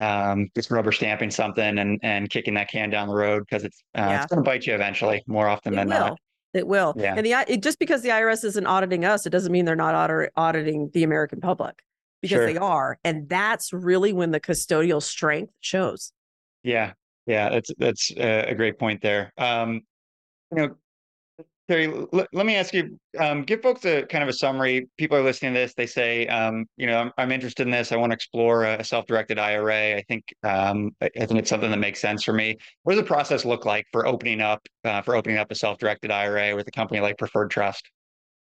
um, 0.00 0.48
just 0.54 0.70
rubber 0.70 0.92
stamping 0.92 1.30
something 1.30 1.78
and 1.78 1.98
and 2.02 2.30
kicking 2.30 2.54
that 2.54 2.68
can 2.68 2.90
down 2.90 3.08
the 3.08 3.14
road 3.14 3.44
because 3.48 3.64
it's 3.64 3.82
uh, 3.96 4.00
yeah. 4.00 4.22
it's 4.22 4.26
going 4.26 4.42
to 4.42 4.48
bite 4.48 4.66
you 4.66 4.74
eventually, 4.74 5.22
more 5.26 5.48
often 5.48 5.72
it 5.72 5.76
than 5.76 5.88
will. 5.88 5.98
not. 5.98 6.18
It 6.54 6.66
will. 6.66 6.94
Yeah. 6.96 7.14
And 7.14 7.26
the 7.26 7.32
it, 7.46 7.62
just 7.62 7.78
because 7.78 8.02
the 8.02 8.08
IRS 8.08 8.44
isn't 8.44 8.66
auditing 8.66 9.04
us, 9.04 9.26
it 9.26 9.30
doesn't 9.30 9.52
mean 9.52 9.64
they're 9.64 9.76
not 9.76 9.94
audit, 9.94 10.32
auditing 10.36 10.90
the 10.94 11.04
American 11.04 11.40
public 11.40 11.82
because 12.22 12.36
sure. 12.36 12.46
they 12.46 12.56
are, 12.56 12.98
and 13.04 13.28
that's 13.28 13.72
really 13.72 14.12
when 14.12 14.30
the 14.30 14.40
custodial 14.40 15.02
strength 15.02 15.52
shows. 15.60 16.12
Yeah, 16.62 16.92
yeah, 17.26 17.50
that's 17.50 17.70
that's 17.78 18.12
a 18.16 18.54
great 18.54 18.78
point 18.78 19.02
there. 19.02 19.32
Um, 19.36 19.82
you 20.50 20.62
know, 20.62 20.74
Carrie, 21.68 21.86
l- 21.86 22.26
let 22.32 22.46
me 22.46 22.56
ask 22.56 22.72
you, 22.72 22.98
um, 23.18 23.42
give 23.42 23.60
folks 23.60 23.84
a 23.84 24.02
kind 24.06 24.22
of 24.22 24.28
a 24.28 24.32
summary. 24.32 24.88
People 24.96 25.18
are 25.18 25.22
listening 25.22 25.52
to 25.52 25.60
this. 25.60 25.74
They 25.74 25.86
say, 25.86 26.26
um, 26.28 26.64
you 26.76 26.86
know, 26.86 26.98
I'm, 26.98 27.12
I'm, 27.18 27.30
interested 27.30 27.66
in 27.66 27.70
this. 27.70 27.92
I 27.92 27.96
want 27.96 28.10
to 28.10 28.14
explore 28.14 28.64
a, 28.64 28.82
self-directed 28.82 29.38
IRA. 29.38 29.96
I 29.96 30.04
think, 30.08 30.24
um, 30.44 30.92
I, 31.02 31.10
I, 31.20 31.26
think 31.26 31.40
it's 31.40 31.50
something 31.50 31.70
that 31.70 31.78
makes 31.78 32.00
sense 32.00 32.24
for 32.24 32.32
me. 32.32 32.56
What 32.84 32.94
does 32.94 33.02
the 33.02 33.06
process 33.06 33.44
look 33.44 33.66
like 33.66 33.86
for 33.92 34.06
opening 34.06 34.40
up, 34.40 34.66
uh, 34.84 35.02
for 35.02 35.14
opening 35.14 35.36
up 35.36 35.50
a 35.50 35.54
self-directed 35.54 36.10
IRA 36.10 36.56
with 36.56 36.66
a 36.68 36.70
company 36.70 37.00
like 37.00 37.18
Preferred 37.18 37.50
Trust? 37.50 37.90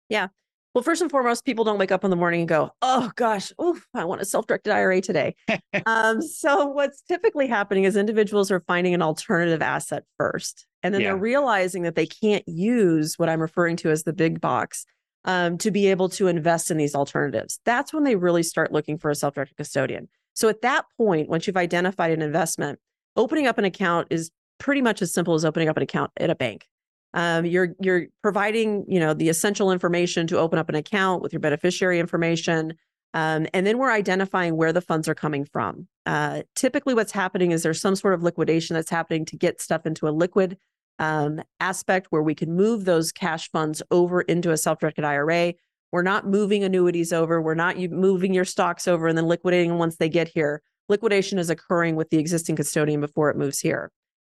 Yeah. 0.07 0.27
Well, 0.73 0.83
first 0.83 1.01
and 1.01 1.11
foremost, 1.11 1.43
people 1.43 1.65
don't 1.65 1.79
wake 1.79 1.91
up 1.91 2.03
in 2.03 2.11
the 2.11 2.15
morning 2.15 2.41
and 2.41 2.47
go, 2.47 2.69
"Oh 2.83 3.11
gosh, 3.15 3.51
oof, 3.59 3.87
I 3.95 4.05
want 4.05 4.21
a 4.21 4.25
self-directed 4.25 4.71
IRA 4.71 5.01
today." 5.01 5.35
um, 5.87 6.21
so 6.21 6.67
what's 6.67 7.01
typically 7.01 7.47
happening 7.47 7.85
is 7.85 7.95
individuals 7.95 8.51
are 8.51 8.59
finding 8.67 8.93
an 8.93 9.01
alternative 9.01 9.63
asset 9.63 10.03
first, 10.19 10.67
and 10.83 10.93
then 10.93 11.01
yeah. 11.01 11.07
they're 11.07 11.17
realizing 11.17 11.83
that 11.83 11.95
they 11.95 12.05
can't 12.05 12.47
use 12.47 13.17
what 13.17 13.29
I'm 13.29 13.41
referring 13.41 13.75
to 13.77 13.89
as 13.89 14.03
the 14.03 14.13
big 14.13 14.39
box 14.39 14.85
um, 15.25 15.57
to 15.59 15.71
be 15.71 15.87
able 15.87 16.09
to 16.09 16.27
invest 16.27 16.71
in 16.71 16.77
these 16.77 16.95
alternatives. 16.95 17.59
That's 17.65 17.93
when 17.93 18.03
they 18.03 18.15
really 18.15 18.43
start 18.43 18.71
looking 18.71 18.97
for 18.97 19.11
a 19.11 19.15
self-directed 19.15 19.57
custodian. 19.57 20.07
So 20.33 20.49
at 20.49 20.61
that 20.61 20.85
point, 20.97 21.29
once 21.29 21.47
you've 21.47 21.57
identified 21.57 22.11
an 22.11 22.21
investment, 22.21 22.79
opening 23.15 23.47
up 23.47 23.57
an 23.57 23.65
account 23.65 24.07
is 24.11 24.31
pretty 24.59 24.81
much 24.81 25.01
as 25.01 25.13
simple 25.13 25.33
as 25.33 25.43
opening 25.43 25.69
up 25.69 25.77
an 25.77 25.83
account 25.83 26.11
at 26.17 26.29
a 26.29 26.35
bank. 26.35 26.67
Um, 27.13 27.45
you're 27.45 27.73
you're 27.79 28.07
providing 28.21 28.85
you 28.87 28.99
know 28.99 29.13
the 29.13 29.29
essential 29.29 29.71
information 29.71 30.27
to 30.27 30.37
open 30.37 30.59
up 30.59 30.69
an 30.69 30.75
account 30.75 31.23
with 31.23 31.33
your 31.33 31.39
beneficiary 31.39 31.99
information, 31.99 32.73
um, 33.17 33.47
and 33.51 33.65
then 33.65 33.79
we're 33.79 33.89
identifying 33.89 34.55
where 34.55 34.71
the 34.71 34.79
funds 34.79 35.09
are 35.09 35.15
coming 35.15 35.43
from. 35.43 35.87
Uh, 36.05 36.43
typically, 36.53 36.93
what's 36.93 37.11
happening 37.11 37.49
is 37.49 37.63
there's 37.63 37.81
some 37.81 37.95
sort 37.95 38.13
of 38.13 38.21
liquidation 38.21 38.75
that's 38.75 38.91
happening 38.91 39.25
to 39.25 39.35
get 39.35 39.59
stuff 39.59 39.87
into 39.87 40.07
a 40.07 40.11
liquid 40.11 40.55
um, 40.99 41.41
aspect 41.59 42.07
where 42.11 42.21
we 42.21 42.35
can 42.35 42.55
move 42.55 42.85
those 42.85 43.11
cash 43.11 43.49
funds 43.49 43.81
over 43.89 44.21
into 44.21 44.51
a 44.51 44.57
self-directed 44.57 45.03
IRA. 45.03 45.55
We're 45.91 46.03
not 46.03 46.27
moving 46.27 46.63
annuities 46.63 47.11
over. 47.11 47.41
We're 47.41 47.55
not 47.55 47.79
moving 47.79 48.35
your 48.35 48.45
stocks 48.45 48.87
over 48.87 49.07
and 49.07 49.17
then 49.17 49.25
liquidating 49.25 49.79
once 49.79 49.95
they 49.95 50.09
get 50.09 50.27
here. 50.27 50.61
Liquidation 50.87 51.39
is 51.39 51.49
occurring 51.49 51.95
with 51.95 52.11
the 52.11 52.19
existing 52.19 52.55
custodian 52.55 53.01
before 53.01 53.31
it 53.31 53.35
moves 53.35 53.59
here. 53.59 53.91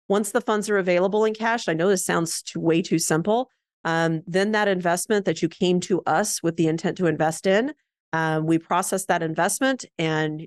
Once 0.09 0.33
the 0.33 0.41
funds 0.41 0.69
are 0.69 0.79
available 0.79 1.25
in 1.25 1.35
cash, 1.35 1.69
I 1.69 1.73
know 1.73 1.89
this 1.89 2.05
sounds 2.05 2.43
too, 2.43 2.59
way 2.59 2.83
too 2.83 2.99
simple. 2.99 3.49
Um, 3.85 4.23
then 4.27 4.51
that 4.53 4.67
investment 4.67 5.25
that 5.27 5.41
you 5.41 5.49
came 5.49 5.79
to 5.83 6.03
us 6.05 6.43
with 6.43 6.57
the 6.57 6.67
intent 6.67 6.99
to 6.99 7.07
invest 7.07 7.47
in, 7.47 7.75
um, 8.13 8.47
we 8.47 8.59
process 8.59 9.07
that 9.07 9.23
investment 9.23 9.85
and 9.99 10.47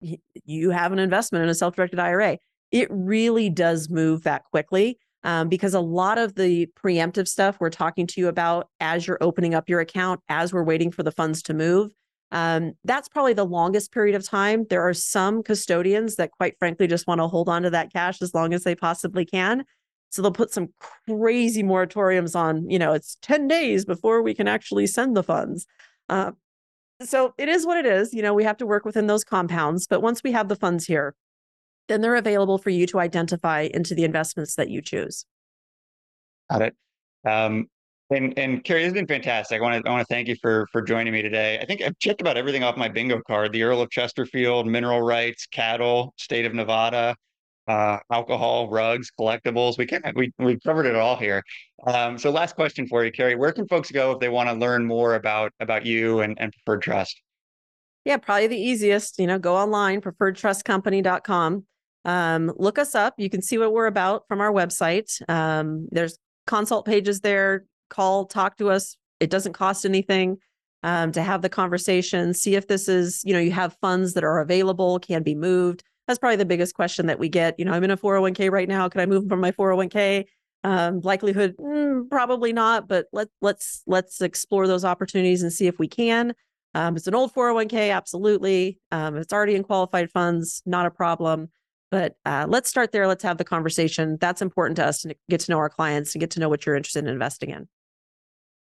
you 0.00 0.70
have 0.70 0.92
an 0.92 0.98
investment 0.98 1.42
in 1.42 1.48
a 1.48 1.54
self 1.54 1.76
directed 1.76 1.98
IRA. 1.98 2.38
It 2.70 2.88
really 2.90 3.48
does 3.48 3.88
move 3.88 4.22
that 4.22 4.44
quickly. 4.44 4.98
Um, 5.24 5.48
because 5.48 5.74
a 5.74 5.80
lot 5.80 6.18
of 6.18 6.36
the 6.36 6.68
preemptive 6.80 7.26
stuff 7.26 7.56
we're 7.58 7.68
talking 7.68 8.06
to 8.06 8.20
you 8.20 8.28
about 8.28 8.68
as 8.78 9.08
you're 9.08 9.18
opening 9.20 9.54
up 9.54 9.68
your 9.68 9.80
account, 9.80 10.20
as 10.28 10.52
we're 10.52 10.62
waiting 10.62 10.92
for 10.92 11.02
the 11.02 11.10
funds 11.10 11.42
to 11.44 11.54
move, 11.54 11.90
um, 12.30 12.74
that's 12.84 13.08
probably 13.08 13.32
the 13.32 13.44
longest 13.44 13.92
period 13.92 14.14
of 14.14 14.24
time. 14.24 14.66
There 14.70 14.86
are 14.86 14.94
some 14.94 15.42
custodians 15.42 16.14
that, 16.16 16.30
quite 16.30 16.56
frankly, 16.60 16.86
just 16.86 17.08
want 17.08 17.20
to 17.20 17.26
hold 17.26 17.48
on 17.48 17.62
to 17.62 17.70
that 17.70 17.92
cash 17.92 18.22
as 18.22 18.34
long 18.34 18.54
as 18.54 18.62
they 18.62 18.76
possibly 18.76 19.24
can. 19.24 19.64
So 20.10 20.22
they'll 20.22 20.30
put 20.30 20.52
some 20.52 20.68
crazy 21.08 21.64
moratoriums 21.64 22.36
on, 22.36 22.70
you 22.70 22.78
know, 22.78 22.92
it's 22.92 23.16
10 23.22 23.48
days 23.48 23.84
before 23.84 24.22
we 24.22 24.34
can 24.34 24.46
actually 24.46 24.86
send 24.86 25.16
the 25.16 25.24
funds. 25.24 25.66
Uh, 26.08 26.32
so 27.02 27.34
it 27.38 27.48
is 27.48 27.66
what 27.66 27.78
it 27.78 27.86
is. 27.86 28.14
You 28.14 28.22
know, 28.22 28.34
we 28.34 28.44
have 28.44 28.56
to 28.58 28.66
work 28.66 28.84
within 28.84 29.06
those 29.06 29.24
compounds. 29.24 29.86
But 29.86 30.02
once 30.02 30.22
we 30.22 30.32
have 30.32 30.48
the 30.48 30.56
funds 30.56 30.86
here, 30.86 31.14
then 31.88 32.00
they're 32.00 32.16
available 32.16 32.58
for 32.58 32.70
you 32.70 32.86
to 32.88 32.98
identify 32.98 33.68
into 33.72 33.94
the 33.94 34.04
investments 34.04 34.54
that 34.56 34.70
you 34.70 34.80
choose. 34.80 35.24
Got 36.50 36.62
it. 36.62 36.76
Um, 37.24 37.66
and 38.10 38.38
and 38.38 38.62
Carrie, 38.62 38.82
this 38.82 38.88
has 38.88 38.94
been 38.94 39.06
fantastic. 39.06 39.60
I 39.60 39.62
want 39.62 39.84
to 39.84 39.90
I 39.90 39.92
want 39.92 40.06
to 40.06 40.14
thank 40.14 40.28
you 40.28 40.36
for 40.40 40.68
for 40.70 40.80
joining 40.80 41.12
me 41.12 41.22
today. 41.22 41.58
I 41.60 41.64
think 41.64 41.82
I've 41.82 41.98
checked 41.98 42.20
about 42.20 42.36
everything 42.36 42.62
off 42.62 42.76
my 42.76 42.88
bingo 42.88 43.20
card: 43.26 43.52
the 43.52 43.64
Earl 43.64 43.80
of 43.82 43.90
Chesterfield, 43.90 44.66
mineral 44.66 45.02
rights, 45.02 45.46
cattle, 45.46 46.14
state 46.16 46.44
of 46.44 46.54
Nevada, 46.54 47.16
uh, 47.68 47.98
alcohol, 48.10 48.68
rugs, 48.68 49.10
collectibles. 49.18 49.78
We 49.78 49.86
can 49.86 50.02
we 50.14 50.32
we 50.38 50.58
covered 50.60 50.86
it 50.86 50.96
all 50.96 51.16
here. 51.16 51.42
Um, 51.86 52.18
so 52.18 52.30
last 52.30 52.54
question 52.54 52.86
for 52.86 53.04
you, 53.04 53.12
Carrie: 53.12 53.34
Where 53.34 53.52
can 53.52 53.66
folks 53.68 53.90
go 53.90 54.12
if 54.12 54.20
they 54.20 54.28
want 54.28 54.48
to 54.48 54.54
learn 54.54 54.84
more 54.84 55.14
about 55.14 55.52
about 55.60 55.84
you 55.84 56.20
and, 56.20 56.36
and 56.40 56.52
Preferred 56.52 56.82
Trust? 56.82 57.20
Yeah, 58.04 58.18
probably 58.18 58.46
the 58.46 58.60
easiest. 58.60 59.18
You 59.18 59.26
know, 59.26 59.38
go 59.38 59.56
online, 59.56 60.00
preferredtrustcompany.com. 60.00 61.64
Um, 62.04 62.52
look 62.56 62.78
us 62.78 62.94
up. 62.94 63.14
You 63.18 63.28
can 63.28 63.42
see 63.42 63.58
what 63.58 63.72
we're 63.72 63.86
about 63.86 64.28
from 64.28 64.40
our 64.40 64.52
website. 64.52 65.20
Um, 65.28 65.88
there's 65.90 66.16
consult 66.46 66.86
pages 66.86 67.20
there 67.20 67.64
call, 67.88 68.26
talk 68.26 68.56
to 68.58 68.70
us. 68.70 68.96
It 69.20 69.30
doesn't 69.30 69.52
cost 69.52 69.84
anything 69.84 70.38
um, 70.82 71.12
to 71.12 71.22
have 71.22 71.42
the 71.42 71.48
conversation. 71.48 72.34
See 72.34 72.54
if 72.54 72.68
this 72.68 72.88
is, 72.88 73.22
you 73.24 73.32
know, 73.32 73.40
you 73.40 73.52
have 73.52 73.76
funds 73.80 74.14
that 74.14 74.24
are 74.24 74.40
available, 74.40 74.98
can 74.98 75.22
be 75.22 75.34
moved. 75.34 75.82
That's 76.06 76.18
probably 76.18 76.36
the 76.36 76.44
biggest 76.44 76.74
question 76.74 77.06
that 77.06 77.18
we 77.18 77.28
get. 77.28 77.58
You 77.58 77.64
know, 77.64 77.72
I'm 77.72 77.84
in 77.84 77.90
a 77.90 77.96
401k 77.96 78.50
right 78.50 78.68
now. 78.68 78.88
Can 78.88 79.00
I 79.00 79.06
move 79.06 79.28
from 79.28 79.40
my 79.40 79.52
401k? 79.52 80.26
Um, 80.64 81.00
likelihood, 81.00 81.56
mm, 81.58 82.08
probably 82.08 82.52
not. 82.52 82.88
But 82.88 83.06
let 83.12 83.28
let's 83.40 83.82
let's 83.86 84.20
explore 84.20 84.66
those 84.66 84.84
opportunities 84.84 85.42
and 85.42 85.52
see 85.52 85.66
if 85.66 85.78
we 85.78 85.88
can. 85.88 86.34
Um, 86.74 86.96
it's 86.96 87.06
an 87.06 87.14
old 87.14 87.32
401k, 87.32 87.94
absolutely. 87.94 88.78
Um, 88.92 89.16
it's 89.16 89.32
already 89.32 89.54
in 89.54 89.62
qualified 89.62 90.10
funds, 90.10 90.62
not 90.66 90.84
a 90.84 90.90
problem. 90.90 91.48
But 91.90 92.16
uh, 92.26 92.46
let's 92.48 92.68
start 92.68 92.92
there. 92.92 93.06
Let's 93.06 93.22
have 93.22 93.38
the 93.38 93.44
conversation. 93.44 94.18
That's 94.20 94.42
important 94.42 94.76
to 94.76 94.86
us 94.86 95.02
to 95.02 95.14
get 95.30 95.40
to 95.40 95.50
know 95.50 95.58
our 95.58 95.70
clients 95.70 96.14
and 96.14 96.20
get 96.20 96.32
to 96.32 96.40
know 96.40 96.48
what 96.48 96.66
you're 96.66 96.76
interested 96.76 97.04
in 97.04 97.10
investing 97.10 97.50
in. 97.50 97.68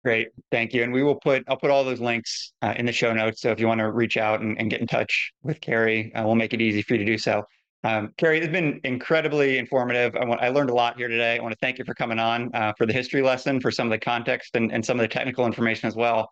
Great, 0.04 0.28
thank 0.50 0.72
you. 0.72 0.84
And 0.84 0.92
we 0.92 1.02
will 1.02 1.16
put 1.16 1.44
I'll 1.48 1.56
put 1.56 1.70
all 1.70 1.84
those 1.84 2.00
links 2.00 2.52
uh, 2.62 2.74
in 2.76 2.86
the 2.86 2.92
show 2.92 3.12
notes. 3.12 3.40
So 3.40 3.50
if 3.50 3.58
you 3.58 3.66
want 3.66 3.80
to 3.80 3.90
reach 3.90 4.16
out 4.16 4.40
and, 4.40 4.58
and 4.58 4.70
get 4.70 4.80
in 4.80 4.86
touch 4.86 5.32
with 5.42 5.60
Carrie, 5.60 6.14
uh, 6.14 6.24
we'll 6.24 6.36
make 6.36 6.54
it 6.54 6.60
easy 6.60 6.82
for 6.82 6.94
you 6.94 7.00
to 7.00 7.04
do 7.04 7.18
so. 7.18 7.44
Um, 7.84 8.12
Carrie, 8.16 8.38
it's 8.38 8.48
been 8.48 8.80
incredibly 8.84 9.58
informative. 9.58 10.16
I, 10.16 10.24
want, 10.24 10.40
I 10.40 10.48
learned 10.48 10.70
a 10.70 10.74
lot 10.74 10.96
here 10.96 11.08
today. 11.08 11.38
I 11.38 11.42
want 11.42 11.52
to 11.52 11.58
thank 11.60 11.78
you 11.78 11.84
for 11.84 11.94
coming 11.94 12.18
on 12.18 12.50
uh, 12.54 12.72
for 12.76 12.86
the 12.86 12.92
history 12.92 13.22
lesson, 13.22 13.60
for 13.60 13.70
some 13.70 13.86
of 13.86 13.90
the 13.90 13.98
context 13.98 14.56
and, 14.56 14.72
and 14.72 14.84
some 14.84 14.98
of 14.98 15.02
the 15.02 15.08
technical 15.08 15.46
information 15.46 15.86
as 15.86 15.94
well. 15.94 16.30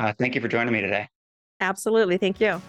Uh, 0.00 0.12
thank 0.18 0.34
you 0.34 0.40
for 0.40 0.48
joining 0.48 0.72
me 0.72 0.80
today. 0.80 1.08
Absolutely. 1.60 2.18
Thank 2.18 2.40
you. 2.40 2.60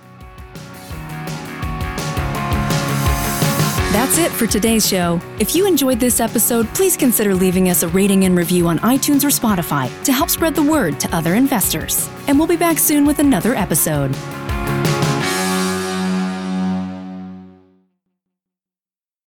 That's 3.91 4.19
it 4.19 4.31
for 4.31 4.45
today's 4.45 4.87
show. 4.87 5.19
If 5.39 5.55
you 5.55 5.65
enjoyed 5.65 5.99
this 5.99 6.19
episode, 6.19 6.67
please 6.75 6.95
consider 6.95 7.33
leaving 7.33 7.69
us 7.69 7.81
a 7.81 7.87
rating 7.87 8.25
and 8.25 8.37
review 8.37 8.67
on 8.67 8.77
iTunes 8.79 9.23
or 9.23 9.29
Spotify 9.29 9.89
to 10.03 10.13
help 10.13 10.29
spread 10.29 10.53
the 10.53 10.61
word 10.61 10.99
to 10.99 11.15
other 11.15 11.33
investors. 11.33 12.07
And 12.27 12.37
we'll 12.37 12.47
be 12.47 12.55
back 12.55 12.77
soon 12.77 13.03
with 13.03 13.17
another 13.17 13.55
episode. 13.55 14.15